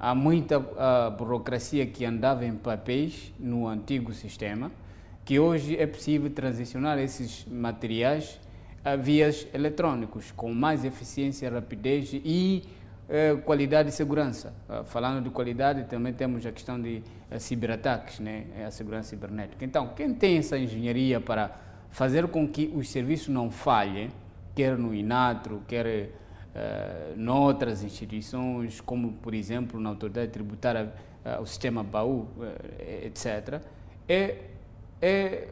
[0.00, 4.72] Há muita uh, burocracia que andava em papéis no antigo sistema,
[5.24, 8.40] que hoje é possível transicionar esses materiais
[8.84, 12.64] a vias eletrônicos com mais eficiência, rapidez e
[13.14, 14.54] eh, qualidade e segurança.
[14.66, 18.46] Uh, falando de qualidade, também temos a questão de uh, ciberataques, né?
[18.56, 19.62] É a segurança cibernética.
[19.66, 21.54] Então, quem tem essa engenharia para
[21.90, 24.08] fazer com que os serviços não falhem,
[24.54, 30.90] quer no INATRO, quer uh, noutras instituições, como, por exemplo, na autoridade tributária,
[31.40, 32.26] o sistema BAU,
[33.04, 33.60] etc.,
[34.08, 34.51] é
[35.02, 35.48] é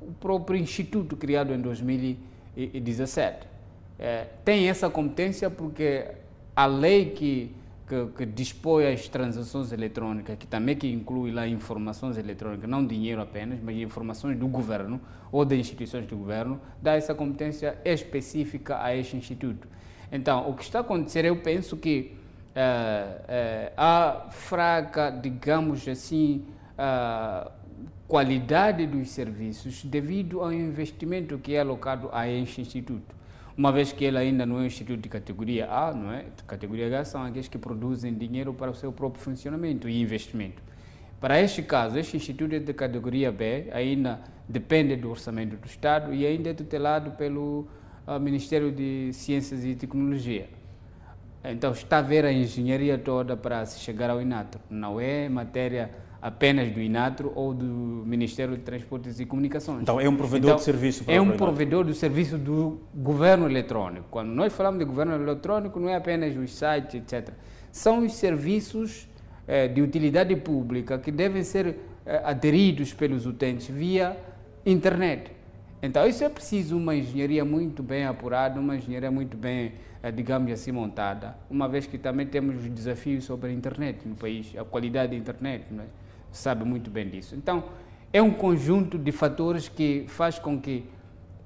[0.00, 3.46] o próprio instituto criado em 2017.
[3.98, 6.06] É, tem essa competência porque
[6.54, 7.54] a lei que,
[7.86, 13.20] que, que, dispõe as transações eletrônicas, que também que inclui lá informações eletrônicas, não dinheiro
[13.20, 18.96] apenas, mas informações do governo ou das instituições do governo, dá essa competência específica a
[18.96, 19.68] este instituto.
[20.10, 22.12] Então, o que está a acontecer, eu penso que
[22.54, 26.46] é, é, há fraca, digamos assim,
[26.78, 27.50] uh,
[28.06, 33.14] qualidade dos serviços devido ao investimento que é alocado a este instituto.
[33.56, 36.26] Uma vez que ele ainda não é um instituto de categoria A, não é?
[36.46, 40.62] Categoria H são aqueles que produzem dinheiro para o seu próprio funcionamento e investimento.
[41.18, 46.12] Para este caso, este instituto é de categoria B, ainda depende do orçamento do Estado
[46.12, 47.66] e ainda é tutelado pelo
[48.06, 50.48] uh, Ministério de Ciências e Tecnologia.
[51.42, 54.60] Então está a ver a engenharia toda para se chegar ao INATO.
[54.68, 59.82] Não é matéria apenas do INATRO ou do Ministério de Transportes e Comunicações.
[59.82, 64.06] Então é um provedor então, de serviço É um provedor de serviço do governo eletrônico.
[64.10, 67.32] Quando nós falamos de governo eletrônico, não é apenas os sites, etc.
[67.70, 69.08] São os serviços
[69.46, 74.16] eh, de utilidade pública que devem ser eh, aderidos pelos utentes via
[74.64, 75.30] internet.
[75.82, 80.50] Então, isso é preciso uma engenharia muito bem apurada, uma engenharia muito bem, eh, digamos
[80.50, 84.64] assim, montada, uma vez que também temos os desafios sobre a internet no país, a
[84.64, 85.66] qualidade da internet.
[85.70, 85.86] Não é?
[86.30, 87.34] Sabe muito bem disso.
[87.34, 87.64] Então,
[88.12, 90.84] é um conjunto de fatores que faz com que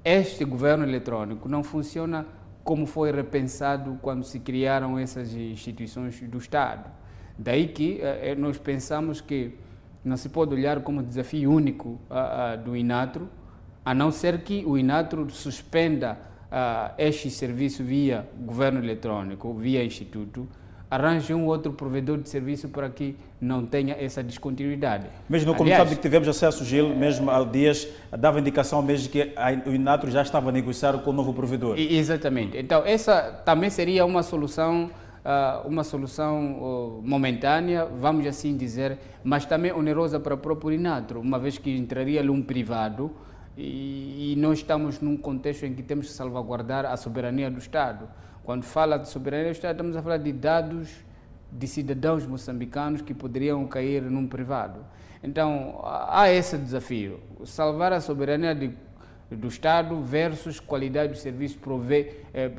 [0.04, 2.24] este governo eletrônico não funcione
[2.62, 6.90] como foi repensado quando se criaram essas instituições do Estado.
[7.38, 9.56] Daí que eh, nós pensamos que
[10.04, 12.00] não se pode olhar como desafio único
[12.64, 13.28] do INATRO,
[13.84, 16.18] a não ser que o INATRO suspenda
[16.50, 20.48] uh, este serviço via governo eletrônico, via instituto,
[20.90, 25.06] arranje um outro provedor de serviço para que não tenha essa descontinuidade.
[25.28, 27.86] Mesmo no comunicado que tivemos acesso, Gil, mesmo há dias,
[28.18, 29.32] dava indicação mesmo que
[29.66, 31.78] o Inatro já estava a negociar com o novo provedor.
[31.78, 32.58] Exatamente.
[32.58, 34.90] Então, essa também seria uma solução,
[35.24, 41.20] ah, uma solução oh, momentânea, vamos assim dizer, mas também onerosa para o próprio Inatro,
[41.20, 43.12] uma vez que entraria ali um privado
[43.56, 48.08] e, e nós estamos num contexto em que temos que salvaguardar a soberania do Estado.
[48.44, 50.88] Quando fala de soberania do Estado, estamos a falar de dados
[51.52, 54.80] de cidadãos moçambicanos que poderiam cair num privado.
[55.22, 58.72] Então, há esse desafio, salvar a soberania de
[59.30, 62.50] do Estado versus qualidade dos serviços prove, eh,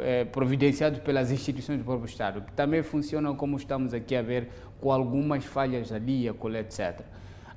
[0.00, 4.48] eh, pelas instituições do próprio Estado, que também funcionam como estamos aqui a ver,
[4.80, 7.02] com algumas falhas ali, etc.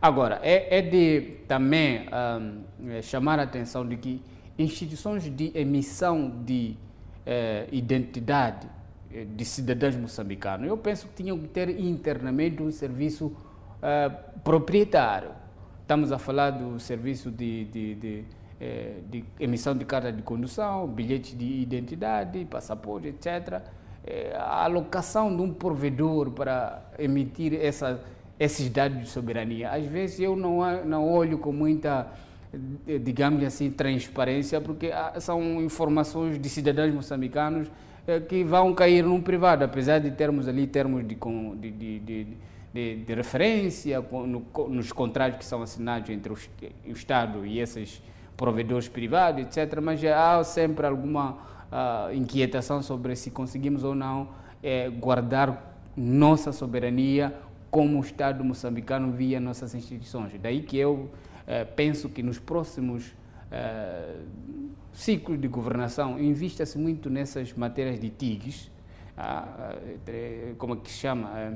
[0.02, 2.60] Agora, é, é de também ahm,
[2.90, 4.22] eh, chamar a atenção de que
[4.60, 6.76] instituições de emissão de
[7.28, 8.68] eh, identidade
[9.14, 13.36] eh, de cidadãos moçambicanos, eu penso que tinham que ter internamente um serviço
[13.82, 14.10] eh,
[14.44, 15.32] proprietário.
[15.82, 18.26] Estamos a falar do serviço de, de, de,
[18.62, 23.62] eh, de emissão de carta de condução, bilhete de identidade, passaporte, etc.
[24.06, 28.02] Eh, A alocação de um provedor para emitir essa,
[28.40, 29.72] esses dados de soberania.
[29.72, 32.08] Às vezes eu não, não olho com muita,
[33.04, 37.70] digamos assim, transparência, porque são informações de cidadãos moçambicanos
[38.08, 42.28] eh, que vão cair num privado, apesar de termos ali termos de, de, de,
[42.74, 46.38] de, de, referência no nos contratos que são assinados entre o,
[46.88, 48.02] o Estado e esses
[48.38, 49.82] provedores privados, etc.
[49.82, 51.38] Mas há sempre alguma
[51.72, 54.30] ah, inquietação sobre se conseguimos ou não
[54.64, 57.34] eh, guardar nossa soberania
[57.70, 60.32] como o Estado moçambicano via nossas instituições.
[60.42, 61.27] Daí que eu eh,
[61.76, 63.14] penso que nos próximos
[63.52, 64.16] eh,
[64.94, 68.70] ciclos de governação invista-se muito nessas matérias de TIGs,
[69.18, 69.74] ah,
[70.08, 71.32] eh, como é que se chama?
[71.36, 71.54] Eh,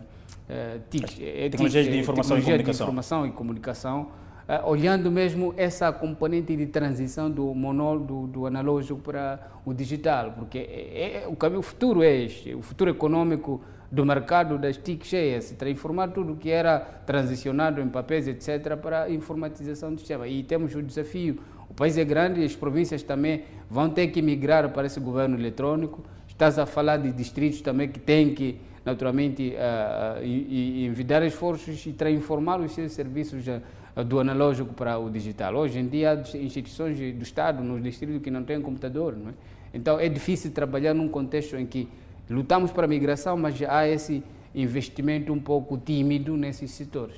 [0.49, 2.85] eh, TIGs, eh, Tecnologias de eh, informação e tecnologias de comunicação.
[2.85, 4.07] informação e comunicação,
[4.47, 10.31] eh, olhando mesmo essa componente de transição do monol, do, do analógico para o digital,
[10.31, 13.61] porque é, é- o caminho o futuro é este, o futuro econômico
[13.91, 19.09] do mercado das TIC cheias, transformar tudo que era transicionado em papéis, etc., para a
[19.11, 20.27] informatização do sistema.
[20.27, 21.39] E temos o desafio,
[21.69, 25.37] o país é grande e as províncias também vão ter que migrar para esse governo
[25.37, 26.03] eletrônico.
[26.27, 31.91] Estás a falar de distritos também que têm que, naturalmente, ah, e- envidar esforços e
[31.91, 35.55] transformar os seus serviços ah, do analógico para o digital.
[35.55, 39.17] Hoje em dia, há instituições do Estado nos distritos que não têm computador.
[39.17, 39.33] Não é?
[39.73, 41.87] Então, é difícil trabalhar num contexto em que
[42.31, 44.23] lutamos para a migração, mas há esse
[44.55, 47.17] investimento um pouco tímido nesses setores.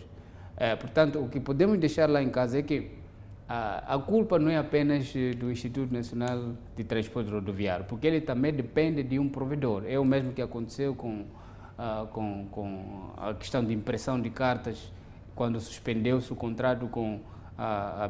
[0.57, 2.91] Eh, portanto, o que podemos deixar lá em casa é que
[3.47, 8.21] a, a culpa não é apenas eh, do Instituto Nacional de Transporte Rodoviário, porque ele
[8.21, 9.83] também depende de um provedor.
[9.87, 11.25] É o mesmo que aconteceu com,
[11.77, 14.91] ah, com, com a questão de impressão de cartas,
[15.35, 17.19] quando suspendeu-se o contrato com
[17.57, 18.09] a, a.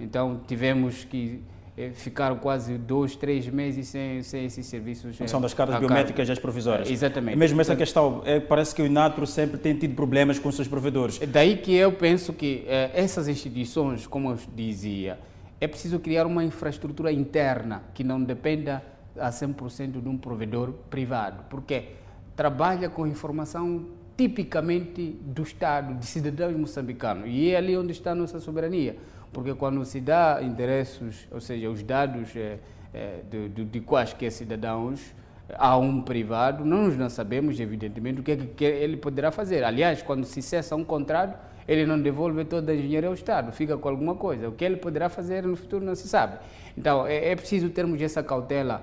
[0.00, 1.42] Então, tivemos que
[1.78, 5.20] eh, ficar quase dois, três meses sem, sem esses serviços.
[5.20, 6.32] eh, São das cartas biométricas carta.
[6.32, 6.90] das provisórias.
[6.90, 7.38] Eh, Exatamente.
[7.38, 10.56] Mesmo essa Portanto, questão, é, parece que o Inatro sempre tem tido problemas com os
[10.56, 11.22] seus provedores.
[11.22, 15.18] É Daí que eu penso que eh, essas instituições, como eu dizia,
[15.60, 18.82] é preciso criar uma infraestrutura interna que não dependa
[19.16, 21.90] a 100% de um provedor privado, porque
[22.36, 28.14] trabalha com informação tipicamente do Estado, de cidadãos moçambicanos, e é ali onde está a
[28.16, 28.96] nossa soberania,
[29.32, 32.58] porque quando se dá interesses, ou seja, os dados eh,
[32.92, 35.14] eh, de, de, de quaisquer cidadãos,
[35.56, 39.64] a um privado, nós não sabemos, evidentemente, o que, é que ele poderá fazer.
[39.64, 43.76] Aliás, quando se cessa um contrato, ele não devolve toda a engenharia ao Estado, fica
[43.76, 44.48] com alguma coisa.
[44.48, 46.38] O que ele poderá fazer no futuro não se sabe.
[46.76, 48.82] Então, é, é preciso termos essa cautela,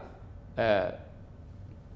[0.55, 0.93] eh,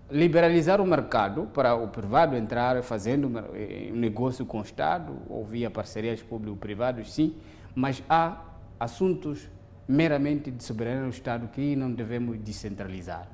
[0.09, 5.45] liberalizar o mercado para o privado entrar fazendo eh, um negócio com o Estado ou
[5.45, 7.35] via parcerias público-privadas, sim,
[7.79, 8.41] mas há
[8.77, 9.49] assuntos
[9.87, 13.25] meramente de soberania do Estado que não devemos descentralizar.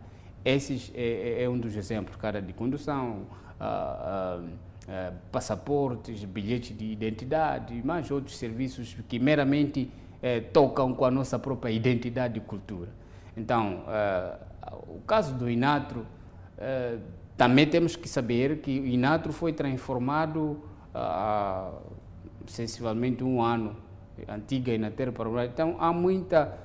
[0.45, 3.25] Esses é, é- é um dos exemplos, cara de condução,
[3.59, 4.43] ah, ah,
[4.87, 9.89] ah, passaportes, bilhetes de identidade, mais outros serviços que meramente
[10.21, 12.89] eh, tocam com a nossa própria identidade e cultura.
[13.35, 13.83] Então,
[14.87, 16.05] o caso do Inatro,
[16.57, 16.97] eh,
[17.35, 20.63] também temos que saber que o Inatro foi transformado
[22.47, 23.75] sensivelmente um ano,
[24.28, 26.57] antiga Inater para o Então, há muita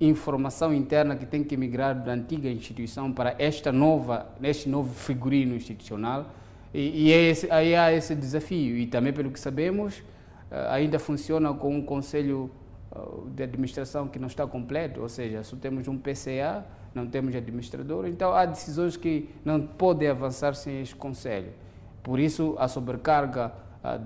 [0.00, 5.54] informação interna que tem que migrar da antiga instituição para esta nova, este novo figurino
[5.54, 6.26] institucional.
[6.74, 8.76] E, e é esse, aí há esse desafio.
[8.76, 10.02] E também, pelo que sabemos,
[10.50, 12.50] eh, ainda funciona com um conselho
[12.94, 12.98] eh,
[13.34, 18.06] de administração que não está completo, ou seja, só temos um PCA não temos administrador,
[18.06, 21.52] então há decisões que não podem avançar sem este Conselho.
[22.02, 23.52] Por isso, a sobrecarga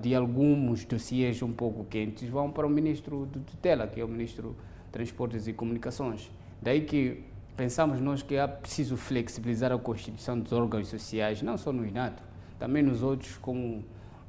[0.01, 4.07] de alguns dossiês um pouco quentes vão para o ministro de tutela, que é o
[4.07, 4.55] ministro
[4.85, 6.31] de Transportes e Comunicações.
[6.61, 7.23] Daí que
[7.55, 12.23] pensamos nós que é preciso flexibilizar a constituição dos órgãos sociais, não só no INATO,
[12.57, 13.83] também nos outros, como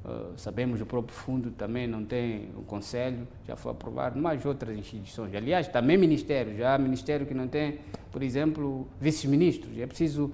[0.05, 4.77] uh, sabemos, o próprio fundo também não tem o conselho, já foi aprovado, mais outras
[4.77, 5.33] instituições.
[5.33, 7.79] Aliás, também ministérios, já há ministério que não tem,
[8.11, 9.77] por exemplo, vice-ministros.
[9.79, 10.31] É preciso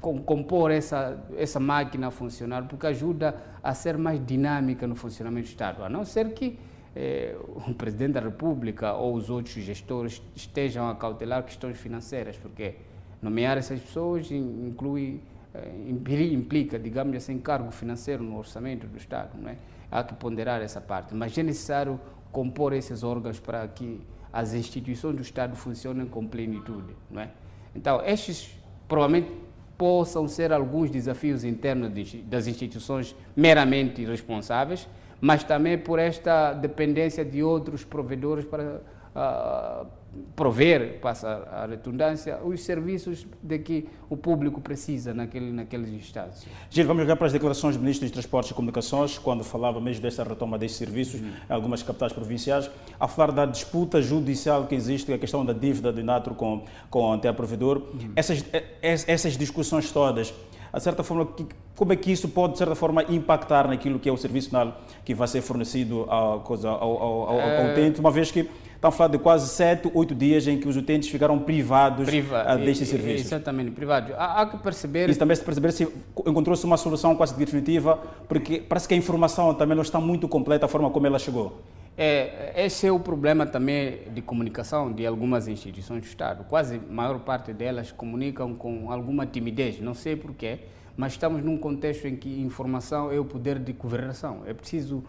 [0.00, 5.50] compor essa, essa máquina a funcionar, porque ajuda a ser mais dinâmica no funcionamento do
[5.50, 6.58] Estado, a não ser que
[6.94, 12.76] eh, o Presidente da República ou os outros gestores estejam a cautelar questões financeiras, porque
[13.22, 15.20] nomear essas pessoas inclui,
[15.54, 15.90] eh,
[16.32, 19.56] implica, digamos assim, cargo financeiro no orçamento do Estado, não é?
[19.90, 21.98] Há que ponderar essa parte, mas é necessário
[22.30, 24.00] compor esses órgãos para que
[24.32, 27.30] as instituições do Estado funcionem com plenitude, não é?
[27.74, 28.54] Então, estes
[28.86, 29.30] provavelmente
[29.78, 31.90] possam ser alguns desafios internos
[32.24, 34.88] das instituições meramente responsáveis,
[35.20, 38.82] mas também por esta dependência de outros provedores para
[39.14, 39.86] uh,
[40.34, 46.46] prover, passa a redundância, os serviços de que o público precisa naquele, naqueles estados.
[46.70, 50.02] Gil, vamos olhar para as declarações do Ministro dos Transportes e Comunicações, quando falava mesmo
[50.02, 55.12] desta retoma desses serviços em algumas capitais provinciais, a falar da disputa judicial que existe,
[55.12, 57.82] a questão da dívida do Inatro com, com o provedor.
[58.16, 58.44] Essas,
[58.82, 60.32] essas discussões todas,
[60.72, 61.28] a certa forma,
[61.74, 64.80] como é que isso pode, de certa forma, impactar naquilo que é o serviço final
[65.04, 68.48] que vai ser fornecido ao, ao, ao, ao, ao utente, uma vez que
[68.78, 72.46] Estamos a falar de quase sete, oito dias em que os utentes ficaram privados Priva,
[72.54, 73.26] uh, destes serviços.
[73.26, 74.14] Exatamente, privados.
[74.16, 75.10] Há, há, que perceber...
[75.10, 75.88] Isso também se perceber se
[76.24, 80.66] encontrou-se uma solução quase definitiva, porque parece que a informação também não está muito completa,
[80.66, 81.60] a forma como ela chegou.
[81.96, 86.44] É, esse é o problema também de comunicação de algumas instituições do Estado.
[86.44, 90.60] Quase a maior parte delas comunicam com alguma timidez, não sei porquê,
[90.96, 94.42] mas estamos num contexto em que informação é o poder de governação.
[94.46, 95.02] É preciso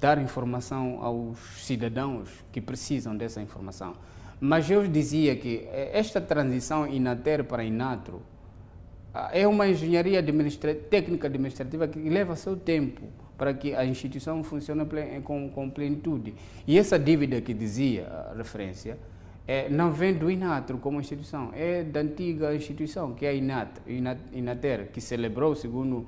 [0.00, 3.94] dar informação aos cidadãos que precisam dessa informação.
[4.40, 8.22] Mas eu dizia que eh, esta transição Inater para Inatro
[9.12, 10.22] ah, é uma engenharia
[10.90, 13.02] técnica administrativa que leva seu tempo
[13.38, 14.84] para que a instituição funcione
[15.22, 16.34] com, com plenitude.
[16.66, 18.98] E essa dívida que dizia a referência
[19.46, 23.70] é, não vem do Inatro como instituição, é da antiga instituição, que é a Inat,
[23.86, 26.06] Inat, Inater, que celebrou, segundo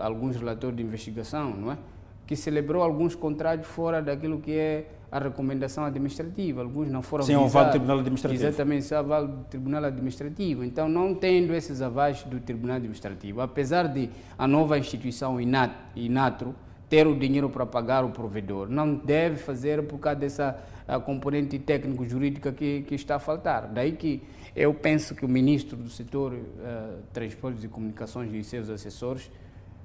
[0.00, 1.78] alguns relatores de investigação, não é?
[2.26, 6.62] Que celebrou alguns contratos fora daquilo que é a recomendação administrativa.
[6.62, 8.46] Alguns não foram Sem o aval do Tribunal Administrativo.
[8.46, 10.64] Exatamente, o aval do Tribunal Administrativo.
[10.64, 16.54] Então, não tendo esses avais do Tribunal Administrativo, apesar de a nova instituição INAT, INATRO
[16.88, 20.58] ter o dinheiro para pagar o provedor, não deve fazer por causa dessa
[21.04, 23.68] componente técnico-jurídica que, que está a faltar.
[23.68, 24.22] Daí que
[24.54, 29.30] eu penso que o ministro do setor uh, Transportes e Comunicações e seus assessores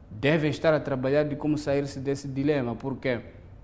[0.10, 3.20] devem estar a trabalhar de como sair-se desse dilema, porque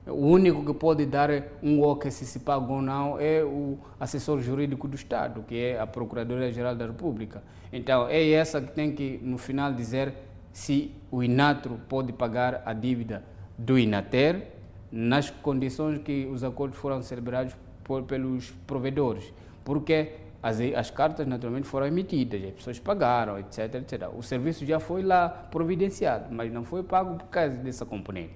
[0.08, 1.30] o único que pode dar
[1.64, 5.80] um ok se se paga ou não é o assessor jurídico do Estado, que é
[5.80, 7.42] a Procuradoria-Geral da República.
[7.74, 10.14] Então, é essa que tem que, no final, dizer
[10.54, 13.24] se o Inatro pode pagar a dívida
[13.58, 14.48] do Inater
[14.92, 19.34] nas condições que os acordos foram celebrados por, pelos provedores.
[19.64, 20.12] Porque
[20.46, 24.08] as, as cartas naturalmente foram emitidas, as pessoas pagaram, etc, etc.
[24.16, 28.34] O serviço já foi lá providenciado, mas não foi pago por causa dessa componente.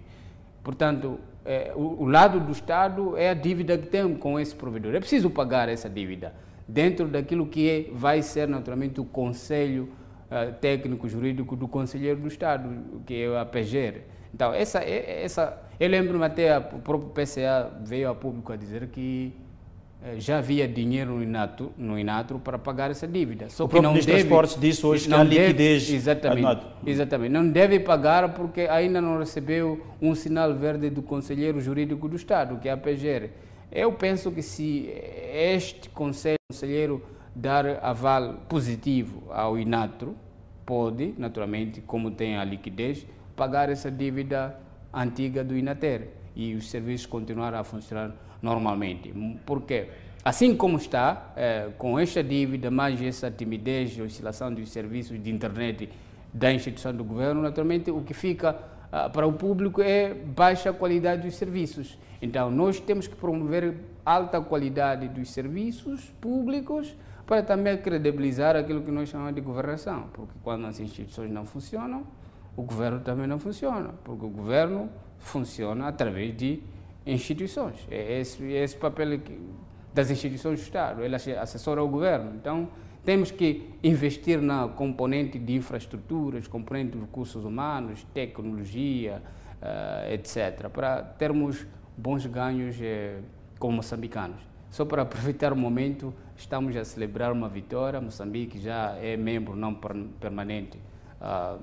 [0.64, 4.95] Portanto, é, o, o, lado do Estado é a dívida que tem com esse provedor.
[4.95, 6.34] É preciso pagar essa dívida
[6.68, 9.89] dentro daquilo que é, vai ser naturalmente o Conselho
[10.32, 14.01] uh, Técnico Jurídico do Conselheiro do Estado, que é a PGR.
[14.34, 18.88] Então, essa, é, essa, eu lembro-me até o próprio PCA veio a público a dizer
[18.88, 19.32] que
[20.18, 23.50] já havia dinheiro no Inatro, no Inatro para pagar essa dívida.
[23.50, 25.86] Só o que não deve, Transportes disse hoje que a liquidez...
[25.86, 27.32] Deve, exatamente, exatamente.
[27.32, 32.58] Não deve pagar porque ainda não recebeu um sinal verde do Conselheiro Jurídico do Estado,
[32.60, 33.30] que é a PGR.
[33.72, 34.89] Eu penso que se
[35.34, 37.04] este conselheiro
[37.36, 40.16] dar aval positivo ao Inatro,
[40.66, 44.56] pode, naturalmente, como tem a liquidez, pagar essa dívida
[44.93, 49.13] antiga do Inater e os serviços continuar a funcionar normalmente.
[49.45, 49.89] Porque,
[50.23, 55.89] assim como está, é, com esta dívida, mais essa timidez, oscilação dos serviços de internet
[56.33, 58.55] da instituição do governo, naturalmente o que fica
[58.89, 61.97] ah, para o público é baixa qualidade dos serviços.
[62.21, 63.75] Então, nós temos que promover
[64.05, 70.33] alta qualidade dos serviços públicos para também credibilizar aquilo que nós chamamos de governação, porque
[70.41, 72.03] quando as instituições não funcionam,
[72.55, 74.89] o governo também não funciona, porque o governo
[75.20, 76.61] funciona através de
[77.05, 77.88] instituições.
[77.89, 79.20] É esse, é esse papel
[79.93, 81.03] das instituições do Estado.
[81.03, 82.36] Ele assessora o governo.
[82.36, 82.70] Então,
[83.09, 89.22] Temos que investir na componente de infraestruturas, componente de recursos humanos, tecnologia,
[89.61, 91.65] uh, etc., para termos
[91.97, 93.20] bons ganhos eh,
[93.57, 94.39] como moçambicanos.
[94.70, 97.99] Só para aproveitar o momento, estamos a celebrar uma vitória.
[97.99, 99.74] Moçambique já é membro não
[100.20, 100.78] permanente
[101.20, 101.59] uh,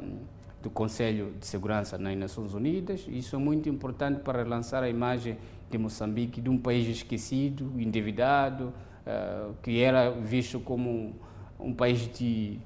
[0.66, 3.06] do Conselho de Segurança nas Nações Unidas.
[3.08, 5.38] Isso é muito importante para relançar a imagem
[5.70, 8.72] de Moçambique de um país esquecido, endividado,
[9.06, 11.14] uh, que era visto como
[11.60, 12.58] um país de,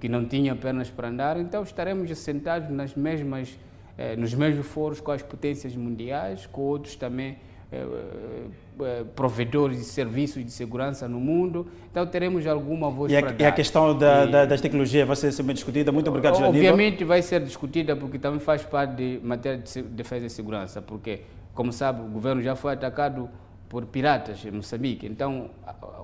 [0.00, 1.38] que não tinha pernas para andar.
[1.38, 3.58] Então estaremos sentados nas mesmas,
[3.98, 7.36] eh, nos mesmos foros com as potências mundiais, com outros também
[7.70, 7.86] eh,
[9.14, 11.66] provedores de serviços de segurança no mundo.
[11.90, 13.44] Então teremos alguma voz e a, para dar.
[13.44, 15.92] E a questão da, da, das tecnologias vai ser sempre discutida.
[15.92, 16.58] Muito obrigado, Janine.
[16.58, 21.22] Obviamente vai ser discutida porque também faz parte de matéria de defesa e segurança, porque,
[21.54, 23.28] como sabe, o governo já foi atacado
[23.68, 25.06] por piratas em Moçambique.
[25.06, 25.50] Então,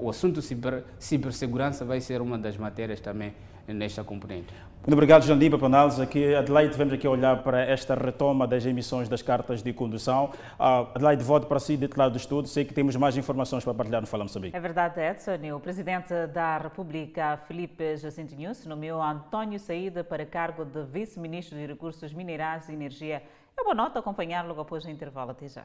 [0.00, 3.34] o assunto ciber, cibersegurança vai ser uma das matérias também
[3.66, 4.52] nesta componente.
[4.80, 6.00] Muito obrigado, Jandiba, pela análise.
[6.00, 10.30] Aqui, Adelaide, vamos aqui olhar para esta retoma das emissões das cartas de condução.
[10.58, 12.48] Uh, Adelaide, voto para si, lado do estudo.
[12.48, 14.56] Sei que temos mais informações para partilhar no Fala Moçambique.
[14.56, 15.54] É verdade, Edson.
[15.54, 21.66] O Presidente da República, Felipe Jacinto Nunes, nomeou António Saída para cargo de Vice-Ministro de
[21.66, 23.22] Recursos Minerais e Energia.
[23.58, 25.32] É boa nota acompanhar logo após o intervalo.
[25.32, 25.64] Até já.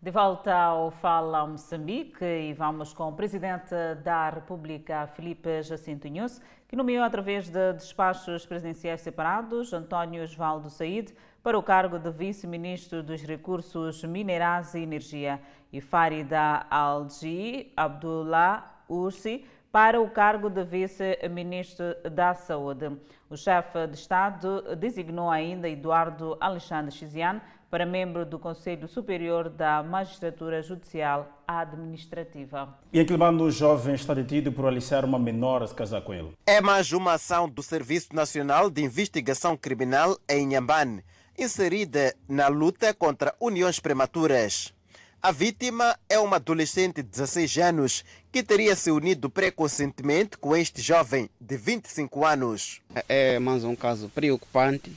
[0.00, 3.74] De volta ao Fala Moçambique e vamos com o Presidente
[4.04, 11.12] da República, Felipe Jacinto Nunes, que nomeou através de despachos presidenciais separados António Osvaldo Said
[11.42, 15.40] para o cargo de Vice-Ministro dos Recursos Minerais e Energia
[15.72, 22.96] e Farida Algi Abdullah Ursi para o cargo de Vice-Ministro da Saúde.
[23.28, 29.82] O chefe de Estado designou ainda Eduardo Alexandre Chiziane para membro do Conselho Superior da
[29.82, 32.78] Magistratura Judicial Administrativa.
[32.92, 36.14] E em Quilmano, o jovem está detido por aliciar uma menor a se casar com
[36.14, 36.32] ele.
[36.46, 41.04] É mais uma ação do Serviço Nacional de Investigação Criminal em Inhambane,
[41.38, 44.72] inserida na luta contra uniões prematuras.
[45.20, 50.80] A vítima é uma adolescente de 16 anos que teria se unido preconceitentemente com este
[50.80, 52.80] jovem de 25 anos.
[53.08, 54.96] É mais um caso preocupante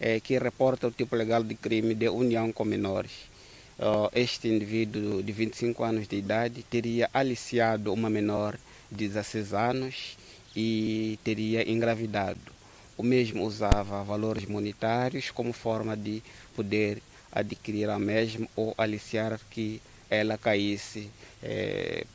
[0.00, 3.12] é, que reporta o tipo legal de crime de união com menores.
[3.78, 8.58] Uh, este indivíduo de 25 anos de idade teria aliciado uma menor
[8.90, 10.16] de 16 anos
[10.56, 12.40] e teria engravidado.
[12.96, 16.22] O mesmo usava valores monetários como forma de
[16.54, 19.80] poder adquirir a mesma ou aliciar que
[20.10, 21.08] ela caísse,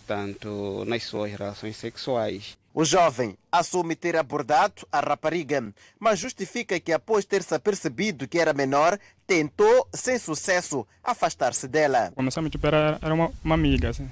[0.06, 2.56] tanto nas suas relações sexuais.
[2.78, 8.38] O jovem assume ter abordado a rapariga, mas justifica que após ter se apercebido que
[8.38, 12.12] era menor, tentou, sem sucesso, afastar-se dela.
[12.14, 14.10] Começamos tipo, era, era uma, uma amiga, assim.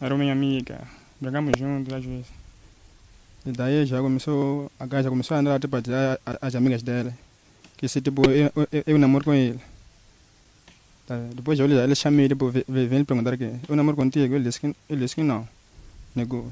[0.00, 0.86] era minha amiga,
[1.20, 2.26] brigamos juntos às vezes.
[3.44, 5.76] E daí já começou, a já começou a andar tipo,
[6.40, 7.12] as amigas dela,
[7.76, 9.58] que se tipo, eu, eu, eu namoro com ele.
[11.04, 14.66] Tá, depois eu ele chamei, tipo, vem perguntar que eu namoro contigo, ele disse que,
[14.88, 15.48] ele disse que não,
[16.14, 16.48] negou.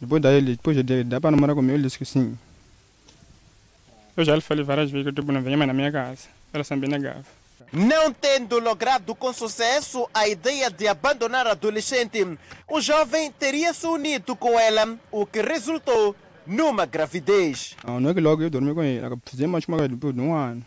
[0.00, 2.38] Depois daí, depois de, dá para namorar comigo, ele disse que sim.
[4.16, 6.28] Eu já lhe falei várias vezes que tipo, não venha mais na minha casa.
[6.52, 7.24] Ela sempre negava.
[7.72, 12.26] Não tendo logrado com sucesso a ideia de abandonar a adolescente,
[12.68, 17.76] o jovem teria se unido com ela, o que resultou numa gravidez.
[17.84, 20.34] Não, não é que logo eu dormi com ele, fizemos uma coisa depois de um
[20.34, 20.64] ano,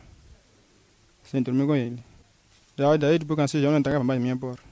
[1.23, 2.03] sem dormir com ele.
[2.77, 4.70] Já daí depois que eu não entregava mais minha porta.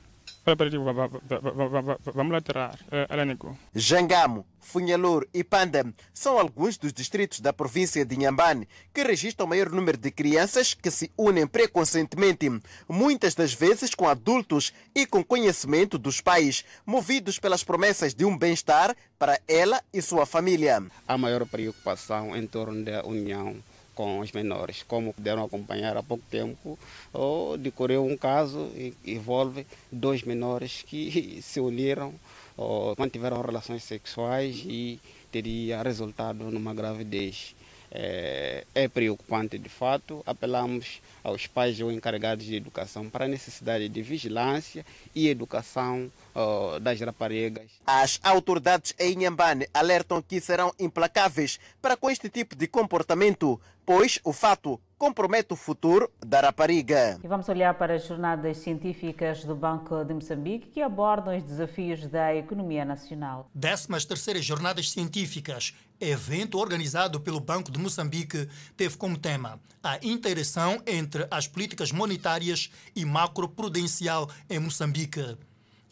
[2.13, 2.79] Vamos lá tirar.
[3.09, 3.57] Ela negou.
[3.75, 9.49] Jangamo, Funhalur e Panda são alguns dos distritos da província de Inhambane que registram o
[9.49, 12.49] maior número de crianças que se unem preconceitentemente,
[12.87, 18.37] muitas das vezes com adultos e com conhecimento dos pais, movidos pelas promessas de um
[18.37, 20.83] bem-estar para ela e sua família.
[21.07, 23.55] A maior preocupação em torno da união
[23.99, 24.81] com os menores.
[24.87, 26.79] Como puderam acompanhar há pouco tempo,
[27.11, 32.13] oh, decorreu um caso que envolve dois menores que se uniram,
[32.57, 37.53] oh, mantiveram relações sexuais e teria resultado numa gravidez.
[37.91, 40.21] É, é, preocupante de fato.
[40.25, 44.85] Apelamos aos pais ou encarregados de educação para a necessidade de vigilância
[45.15, 47.71] e educação uh, das raparigas.
[47.87, 54.19] As autoridades em Inhambane alertam que serão implacáveis para com este tipo de comportamento, pois
[54.23, 57.17] o fato compromete o futuro da rapariga.
[57.23, 62.05] E vamos olhar para as jornadas científicas do Banco de Moçambique que abordam os desafios
[62.05, 63.49] da economia nacional.
[63.59, 70.81] 13 terceiras Jornadas Científicas, evento organizado pelo Banco de Moçambique, teve como tema a interação
[70.85, 75.37] entre as políticas monetárias e macroprudencial em Moçambique.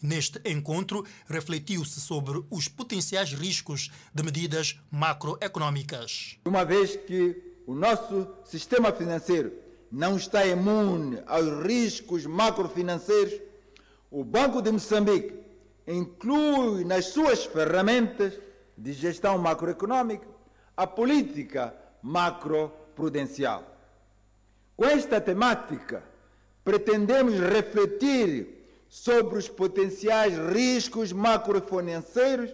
[0.02, 6.38] Neste encontro, refletiu-se sobre os potenciais riscos de medidas macroeconômicas.
[6.44, 9.52] Uma vez que o nosso sistema financeiro
[9.92, 13.38] não está imune aos riscos macrofinanceiros,
[14.10, 15.38] o Banco de Moçambique
[15.86, 18.32] inclui nas suas ferramentas
[18.76, 20.26] de gestão macroeconômica
[20.74, 23.62] a política macroprudencial.
[24.74, 26.02] Com esta temática,
[26.64, 28.48] pretendemos refletir
[28.88, 32.50] sobre os potenciais riscos macrofinanceiros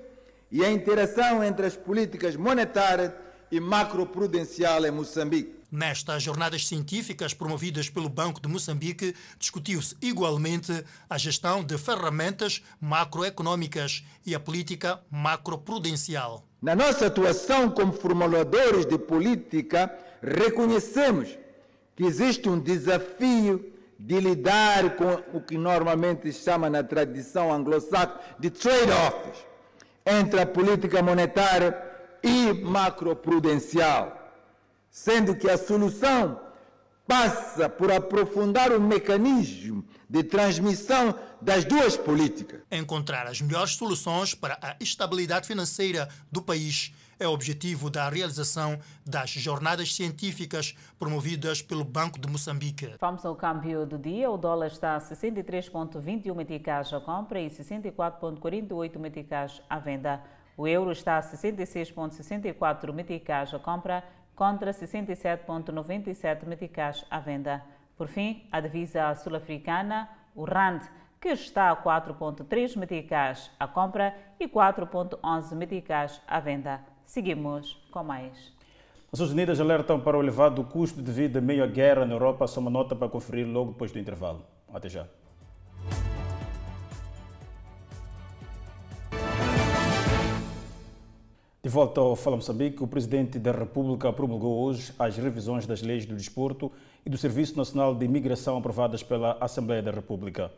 [0.51, 3.13] e a interação entre as políticas monetárias
[3.55, 5.55] e macroprudencial em Moçambique.
[5.71, 14.05] Nestas jornadas científicas promovidas pelo Banco de Moçambique, discutiu-se igualmente a gestão de ferramentas macroeconômicas
[14.27, 16.45] e a política macroprudencial.
[16.61, 21.29] Na nossa atuação como formuladores de política, reconhecemos
[21.95, 28.19] que existe um desafio de lidar com o que normalmente se chama na tradição anglo-saxã
[28.37, 29.47] de trade-offs
[30.05, 31.94] entre a política monetária
[32.25, 34.19] e macroprudencial,
[34.91, 36.41] sendo que a solução
[37.07, 42.63] passa por aprofundar o mecanismo de transmissão das duas políticas.
[42.71, 48.79] Encontrar as melhores soluções para a estabilidade financeira do país é o objetivo da realização
[49.05, 52.95] das jornadas científicas promovidas pelo Banco de Moçambique.
[53.01, 54.31] Vamos ao câmbio do dia.
[54.31, 60.23] O dólar está a 63,21 meticais à compra e 64,48 meticais à venda.
[60.57, 64.05] O euro está a 66,64 meticais à compra
[64.37, 67.63] contra 67,97 meticais à venda.
[67.97, 70.83] Por fim, a divisa sul-africana, o RAND,
[71.21, 76.81] que está a 4,3 meticais à compra e 4,11 meticais à venda.
[77.05, 78.53] Seguimos com mais.
[79.13, 82.47] Nações Unidas alertam para o elevado custo de vida meio à guerra na Europa.
[82.47, 84.45] Só uma nota para conferir logo depois do intervalo.
[84.73, 85.07] Até já.
[91.65, 96.05] De volta ao Fala Moçambique, o Presidente da República promulgou hoje as revisões das leis
[96.05, 96.71] do desporto
[97.07, 100.53] e do Serviço Nacional de Imigração aprovadas pela Assembleia da República.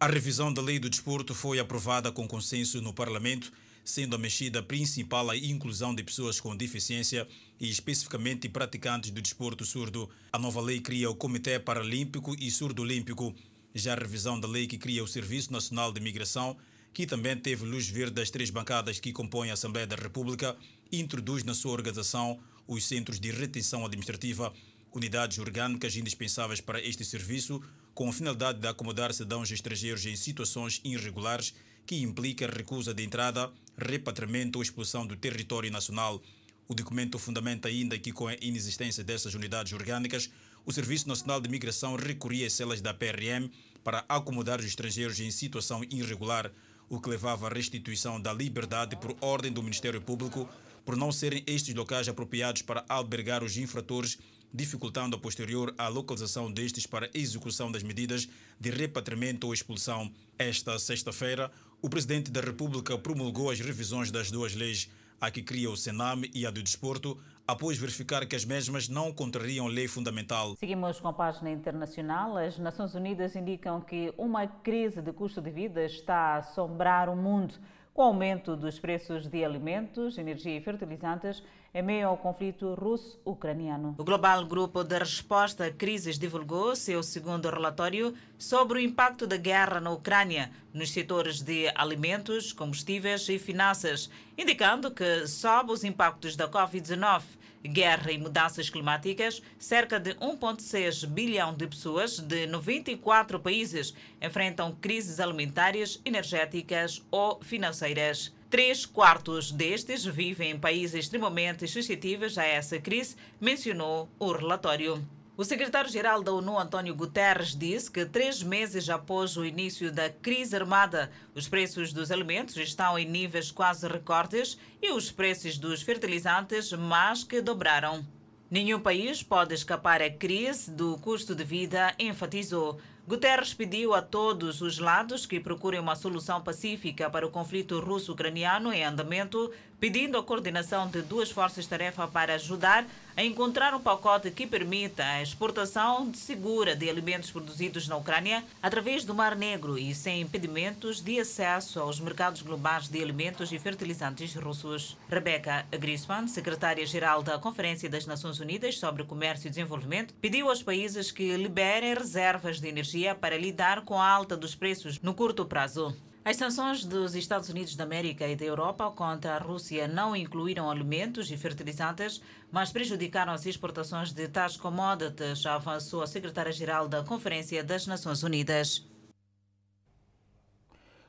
[0.00, 3.52] A revisão da lei do desporto foi aprovada com consenso no Parlamento,
[3.84, 7.28] sendo a mexida principal a inclusão de pessoas com deficiência
[7.60, 10.10] e especificamente praticantes do desporto surdo.
[10.32, 13.32] A nova lei cria o Comitê Paralímpico e Surdo Olímpico.
[13.72, 16.56] Já a revisão da lei que cria o Serviço Nacional de Imigração
[16.92, 20.56] que também teve luz verde das três bancadas que compõem a Assembleia da República,
[20.90, 24.52] introduz na sua organização os centros de retenção administrativa,
[24.92, 27.62] unidades orgânicas indispensáveis para este serviço,
[27.94, 31.54] com a finalidade de acomodar cidadãos estrangeiros em situações irregulares
[31.86, 36.22] que implica recusa de entrada, repatriamento ou expulsão do território nacional.
[36.68, 40.30] O documento fundamenta ainda que, com a inexistência dessas unidades orgânicas,
[40.64, 43.50] o Serviço Nacional de Migração recorria às celas da PRM
[43.82, 46.52] para acomodar os estrangeiros em situação irregular
[46.90, 50.48] o que levava à restituição da liberdade por ordem do Ministério Público,
[50.84, 54.18] por não serem estes locais apropriados para albergar os infratores,
[54.52, 58.28] dificultando a posterior a localização destes para execução das medidas
[58.58, 60.12] de repatriamento ou expulsão.
[60.36, 65.70] Esta sexta-feira, o Presidente da República promulgou as revisões das duas leis, a que cria
[65.70, 67.16] o Senam e a do Desporto,
[67.46, 70.54] após verificar que as mesmas não contrariam lei fundamental.
[70.56, 72.36] Seguimos com a página internacional.
[72.36, 77.16] As Nações Unidas indicam que uma crise de custo de vida está a assombrar o
[77.16, 77.54] mundo,
[77.92, 83.94] com o aumento dos preços de alimentos, energia e fertilizantes em meio ao conflito russo-ucraniano.
[83.96, 89.36] O Global Grupo de Resposta a Crises divulgou seu segundo relatório sobre o impacto da
[89.36, 96.34] guerra na Ucrânia nos setores de alimentos, combustíveis e finanças, indicando que, sob os impactos
[96.34, 97.22] da Covid-19,
[97.62, 105.20] guerra e mudanças climáticas, cerca de 1,6 bilhão de pessoas de 94 países enfrentam crises
[105.20, 108.32] alimentares, energéticas ou financeiras.
[108.50, 115.06] Três quartos destes vivem em países extremamente suscetíveis a essa crise, mencionou o relatório.
[115.36, 120.56] O secretário-geral da ONU, António Guterres, disse que três meses após o início da crise
[120.56, 126.72] armada, os preços dos alimentos estão em níveis quase recordes e os preços dos fertilizantes
[126.72, 128.04] mais que dobraram.
[128.50, 132.80] Nenhum país pode escapar à crise do custo de vida, enfatizou.
[133.08, 138.72] Guterres pediu a todos os lados que procurem uma solução pacífica para o conflito russo-ucraniano
[138.72, 144.46] em andamento, pedindo a coordenação de duas forças-tarefa para ajudar a encontrar um pacote que
[144.46, 150.20] permita a exportação segura de alimentos produzidos na Ucrânia através do Mar Negro e sem
[150.20, 154.96] impedimentos de acesso aos mercados globais de alimentos e fertilizantes russos.
[155.08, 161.10] Rebecca Grisman, secretária-geral da Conferência das Nações Unidas sobre Comércio e Desenvolvimento, pediu aos países
[161.10, 165.96] que liberem reservas de energia para lidar com a alta dos preços no curto prazo.
[166.22, 170.70] As sanções dos Estados Unidos da América e da Europa contra a Rússia não incluíram
[170.70, 172.20] alimentos e fertilizantes,
[172.52, 178.86] mas prejudicaram as exportações de tais commodities, avançou a secretária-geral da Conferência das Nações Unidas.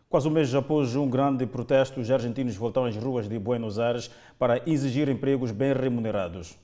[0.10, 4.10] Quase um mês após um grande protesto, os argentinos voltaram às ruas de Buenos Aires
[4.40, 6.58] para exigir empregos bem remunerados.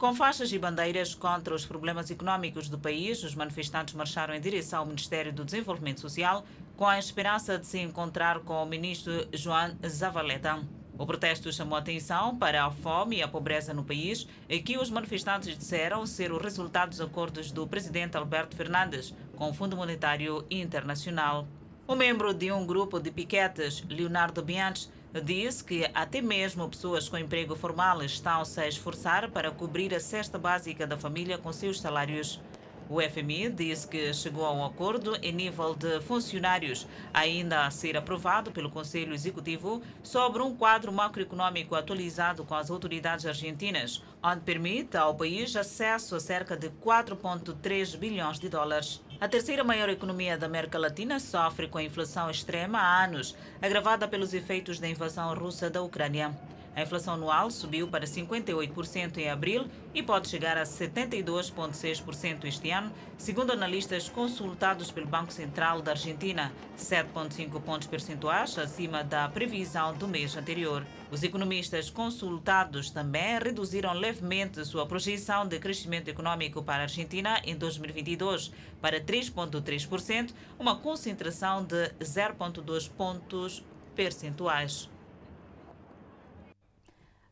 [0.00, 4.78] Com faixas e bandeiras contra os problemas econômicos do país, os manifestantes marcharam em direção
[4.78, 6.42] ao Ministério do Desenvolvimento Social
[6.74, 10.58] com a esperança de se encontrar com o ministro João Zavaleta.
[10.96, 14.88] O protesto chamou atenção para a fome e a pobreza no país, e que os
[14.88, 20.46] manifestantes disseram ser o resultado dos acordos do presidente Alberto Fernandes com o Fundo Monetário
[20.50, 21.46] Internacional.
[21.86, 24.88] O membro de um grupo de piquetes, Leonardo Bianchi,
[25.18, 30.38] disse que até mesmo pessoas com emprego formal estão-se a esforçar para cobrir a cesta
[30.38, 32.40] básica da família com seus salários.
[32.88, 37.96] O FMI disse que chegou a um acordo em nível de funcionários, ainda a ser
[37.96, 44.96] aprovado pelo Conselho Executivo, sobre um quadro macroeconômico atualizado com as autoridades argentinas, onde permite
[44.96, 49.00] ao país acesso a cerca de 4,3 bilhões de dólares.
[49.20, 54.08] A terceira maior economia da América Latina sofre com a inflação extrema há anos, agravada
[54.08, 56.34] pelos efeitos da invasão russa da Ucrânia.
[56.74, 62.92] A inflação anual subiu para 58% em abril e pode chegar a 72,6% este ano,
[63.18, 70.06] segundo analistas consultados pelo Banco Central da Argentina, 7,5 pontos percentuais acima da previsão do
[70.06, 70.86] mês anterior.
[71.10, 77.56] Os economistas consultados também reduziram levemente sua projeção de crescimento econômico para a Argentina em
[77.56, 83.64] 2022 para 3,3%, uma concentração de 0,2 pontos
[83.96, 84.88] percentuais.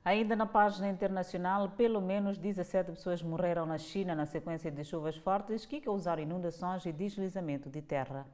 [0.08, 5.18] Ainda na página internacional, pelo menos 17 pessoas morreram na China na sequência de chuvas
[5.18, 8.26] fortes que causaram inundações e deslizamento de terra.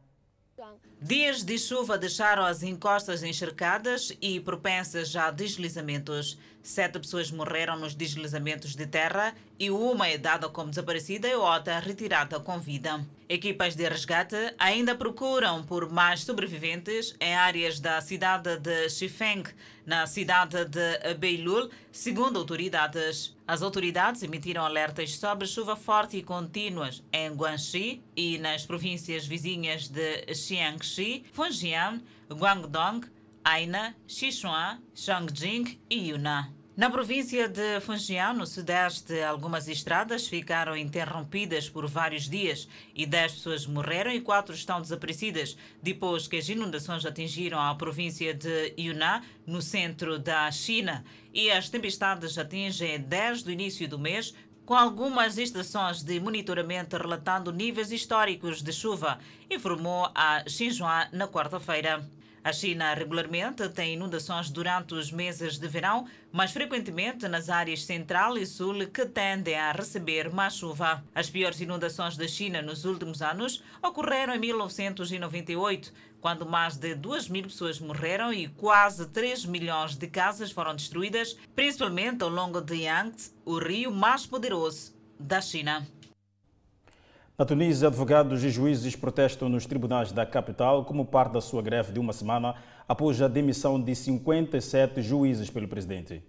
[1.01, 6.39] Dias de chuva deixaram as encostas encharcadas e propensas a deslizamentos.
[6.63, 11.79] Sete pessoas morreram nos deslizamentos de terra e uma é dada como desaparecida e outra
[11.79, 13.05] retirada com vida.
[13.29, 19.45] Equipas de resgate ainda procuram por mais sobreviventes em áreas da cidade de Xifeng,
[19.85, 23.34] na cidade de Beilul, segundo autoridades.
[23.47, 29.87] As autoridades emitiram alertas sobre chuva forte e contínuas em Guangxi e nas províncias vizinhas
[29.87, 33.07] de Xiangxi, Fujian, Guangdong,
[33.45, 36.64] Aina, Sichuan, Shangjing e Yunnan.
[36.77, 43.35] Na província de Fujian, no sudeste, algumas estradas ficaram interrompidas por vários dias e 10
[43.35, 49.23] pessoas morreram e 4 estão desaparecidas depois que as inundações atingiram a província de Yunnan,
[49.47, 54.35] no centro da China, e as tempestades atingem desde o início do mês
[54.67, 62.05] com algumas estações de monitoramento relatando níveis históricos de chuva, informou a Xinhua na quarta-feira.
[62.45, 68.37] A China regularmente tem inundações durante os meses de verão, mas frequentemente nas áreas central
[68.37, 71.03] e sul que tendem a receber mais chuva.
[71.15, 75.91] As piores inundações da China nos últimos anos ocorreram em 1998,
[76.21, 81.39] quando mais de 2 mil pessoas morreram e quase 3 milhões de casas foram destruídas,
[81.57, 85.87] principalmente ao longo de Yangtze, o rio mais poderoso da China.
[87.37, 91.93] Na Tunísia, advogados e juízes protestam nos tribunais da capital como parte da sua greve
[91.93, 92.55] de uma semana
[92.89, 96.23] após a demissão de 57 juízes pelo presidente.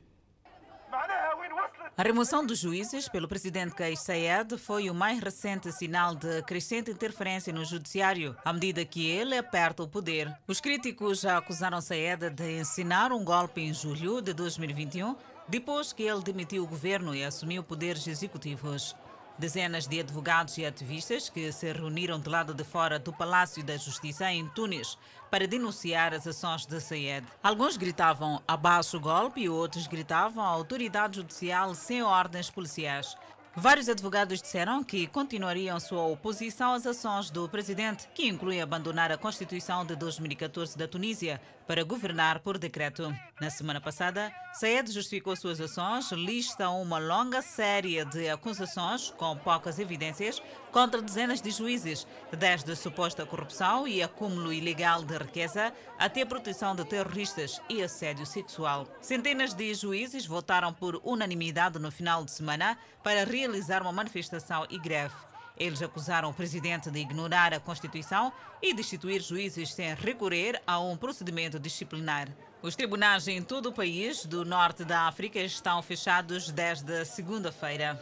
[1.96, 6.90] A remoção dos juízes pelo presidente Kais Saied foi o mais recente sinal de crescente
[6.90, 10.36] interferência no judiciário, à medida que ele aperta o poder.
[10.48, 15.16] Os críticos já acusaram Saied de ensinar um golpe em julho de 2021,
[15.48, 18.96] depois que ele demitiu o governo e assumiu poderes executivos.
[19.38, 23.76] Dezenas de advogados e ativistas que se reuniram do lado de fora do Palácio da
[23.76, 24.98] Justiça em Tunis
[25.30, 27.28] para denunciar as ações de Sayed.
[27.44, 33.18] Alguns gritavam abaixo o golpe e outros gritavam a autoridade judicial sem ordens policiais.
[33.58, 39.18] Vários advogados disseram que continuariam sua oposição às ações do presidente, que inclui abandonar a
[39.18, 43.14] Constituição de 2014 da Tunísia para governar por decreto.
[43.40, 49.80] Na semana passada, Saed justificou suas ações, lista uma longa série de acusações com poucas
[49.80, 50.42] evidências
[50.72, 52.08] contra dezenas de juízes,
[52.38, 58.88] desde suposta corrupção e acúmulo ilegal de riqueza até proteção de terroristas e assédio sexual.
[59.02, 64.78] Centenas de juízes votaram por unanimidade no final de semana para realizar uma manifestação e
[64.78, 65.35] greve.
[65.58, 68.32] Eles acusaram o presidente de ignorar a Constituição
[68.62, 72.28] e destituir juízes sem recorrer a um procedimento disciplinar.
[72.62, 78.02] Os tribunais em todo o país do norte da África estão fechados desde segunda-feira.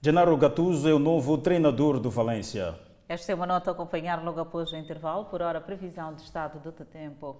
[0.00, 2.74] Genaro Gattuso é o novo treinador do Valência.
[3.08, 6.58] Esta é uma nota a acompanhar logo após o intervalo, por hora previsão de estado
[6.58, 7.36] do tempo.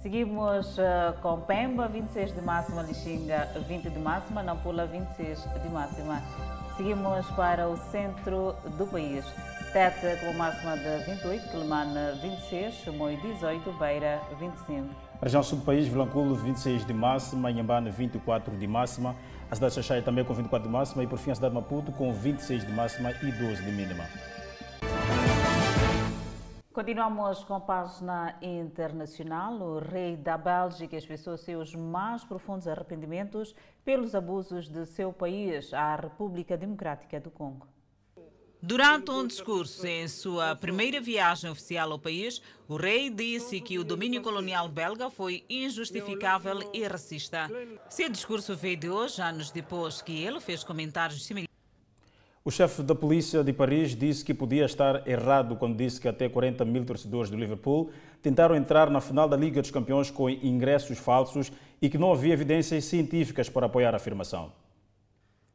[0.00, 6.22] Seguimos uh, com Pemba, 26 de máxima, Lixinga, 20 de máxima, Nampula, 26 de máxima.
[6.76, 9.24] Seguimos para o centro do país.
[9.72, 14.88] Tete com máxima de 28, Quelimane 26, Moio 18, Beira 25.
[15.22, 19.14] região sul do país, Vilanculo 26 de máxima, Inhambane 24 de máxima,
[19.50, 21.60] a cidade de Xaxai também com 24 de máxima e por fim a cidade de
[21.60, 24.04] Maputo com 26 de máxima e 12 de mínima.
[26.72, 29.52] Continuamos com a página internacional.
[29.60, 33.54] O rei da Bélgica expressou seus mais profundos arrependimentos
[33.84, 37.68] pelos abusos de seu país, a República Democrática do Congo.
[38.62, 43.84] Durante um discurso em sua primeira viagem oficial ao país, o rei disse que o
[43.84, 47.50] domínio colonial belga foi injustificável e racista.
[47.90, 51.51] Seu discurso veio de hoje, anos depois que ele fez comentários similares.
[52.44, 56.28] O chefe da polícia de Paris disse que podia estar errado quando disse que até
[56.28, 60.98] 40 mil torcedores do Liverpool tentaram entrar na final da Liga dos Campeões com ingressos
[60.98, 64.50] falsos e que não havia evidências científicas para apoiar a afirmação.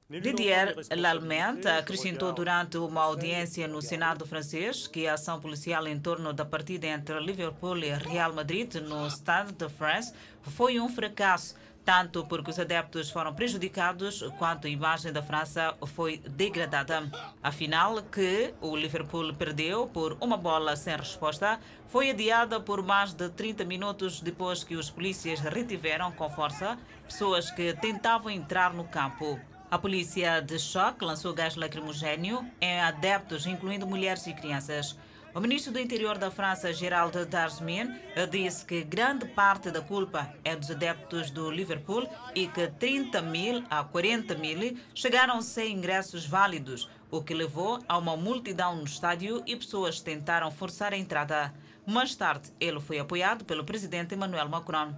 [0.09, 6.31] Didier Lalmente acrescentou durante uma audiência no Senado francês que a ação policial em torno
[6.31, 10.13] da partida entre Liverpool e Real Madrid no Stade de France
[10.43, 11.53] foi um fracasso,
[11.87, 17.09] tanto porque os adeptos foram prejudicados quanto a imagem da França foi degradada.
[17.41, 21.57] A final, que o Liverpool perdeu por uma bola sem resposta,
[21.87, 27.49] foi adiada por mais de 30 minutos depois que os polícias retiveram com força pessoas
[27.49, 29.39] que tentavam entrar no campo.
[29.71, 34.97] A polícia de choque lançou gás lacrimogéneo em adeptos, incluindo mulheres e crianças.
[35.33, 37.95] O ministro do Interior da França, Gerald Darmanin,
[38.31, 43.63] disse que grande parte da culpa é dos adeptos do Liverpool e que 30 mil
[43.69, 49.43] a 40 mil chegaram sem ingressos válidos, o que levou a uma multidão no estádio
[49.45, 51.53] e pessoas tentaram forçar a entrada.
[51.85, 54.95] Mais tarde, ele foi apoiado pelo presidente Emmanuel Macron.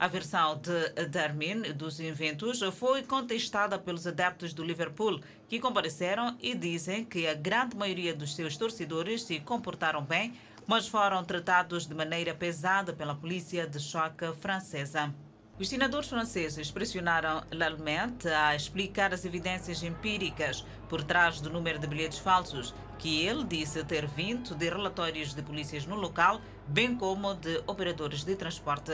[0.00, 6.54] A versão de Darmin dos eventos foi contestada pelos adeptos do Liverpool, que compareceram e
[6.54, 10.34] dizem que a grande maioria dos seus torcedores se comportaram bem,
[10.66, 15.14] mas foram tratados de maneira pesada pela polícia de choque francesa.
[15.58, 21.86] Os senadores franceses pressionaram Lalmente a explicar as evidências empíricas por trás do número de
[21.88, 27.34] bilhetes falsos, que ele disse ter vindo de relatórios de polícias no local, bem como
[27.34, 28.92] de operadores de transporte.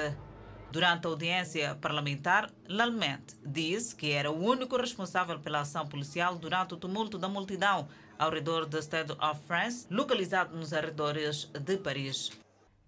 [0.75, 6.75] Durante a audiência parlamentar, Lalmente disse que era o único responsável pela ação policial durante
[6.75, 7.87] o tumulto da multidão
[8.19, 12.33] ao redor do Stade of France, localizado nos arredores de Paris.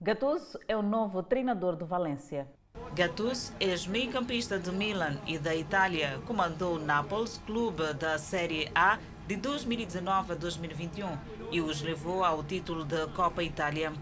[0.01, 2.49] Gattuso é o novo treinador do Valência.
[2.93, 9.37] Gattuso, ex-meio-campista de Milan e da Itália, comandou o Naples, clube da Série A de
[9.37, 11.17] 2019 a 2021
[11.53, 13.93] e os levou ao título da Copa Itália.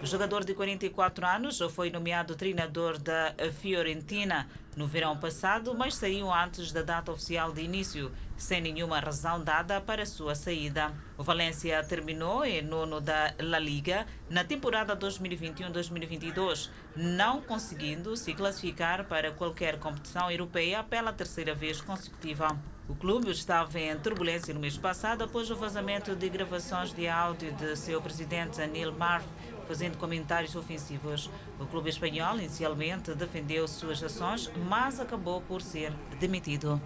[0.00, 6.32] O jogador de 44 anos foi nomeado treinador da Fiorentina no verão passado, mas saiu
[6.32, 10.94] antes da data oficial de início, sem nenhuma razão dada para sua saída.
[11.16, 19.04] O Valência terminou em nono da La Liga na temporada 2021-2022, não conseguindo se classificar
[19.04, 22.56] para qualquer competição europeia pela terceira vez consecutiva.
[22.88, 27.52] O clube estava em turbulência no mês passado após o vazamento de gravações de áudio
[27.52, 29.26] de seu presidente Anil Marv
[29.68, 31.30] fazendo comentários ofensivos.
[31.60, 36.80] O clube espanhol inicialmente defendeu suas ações, mas acabou por ser demitido.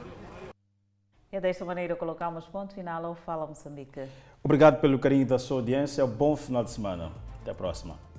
[1.31, 4.07] E desta maneira colocamos ponto final ao Fala Moçambique.
[4.43, 6.05] Obrigado pelo carinho da sua audiência.
[6.07, 7.13] Bom final de semana.
[7.41, 8.12] Até a próxima.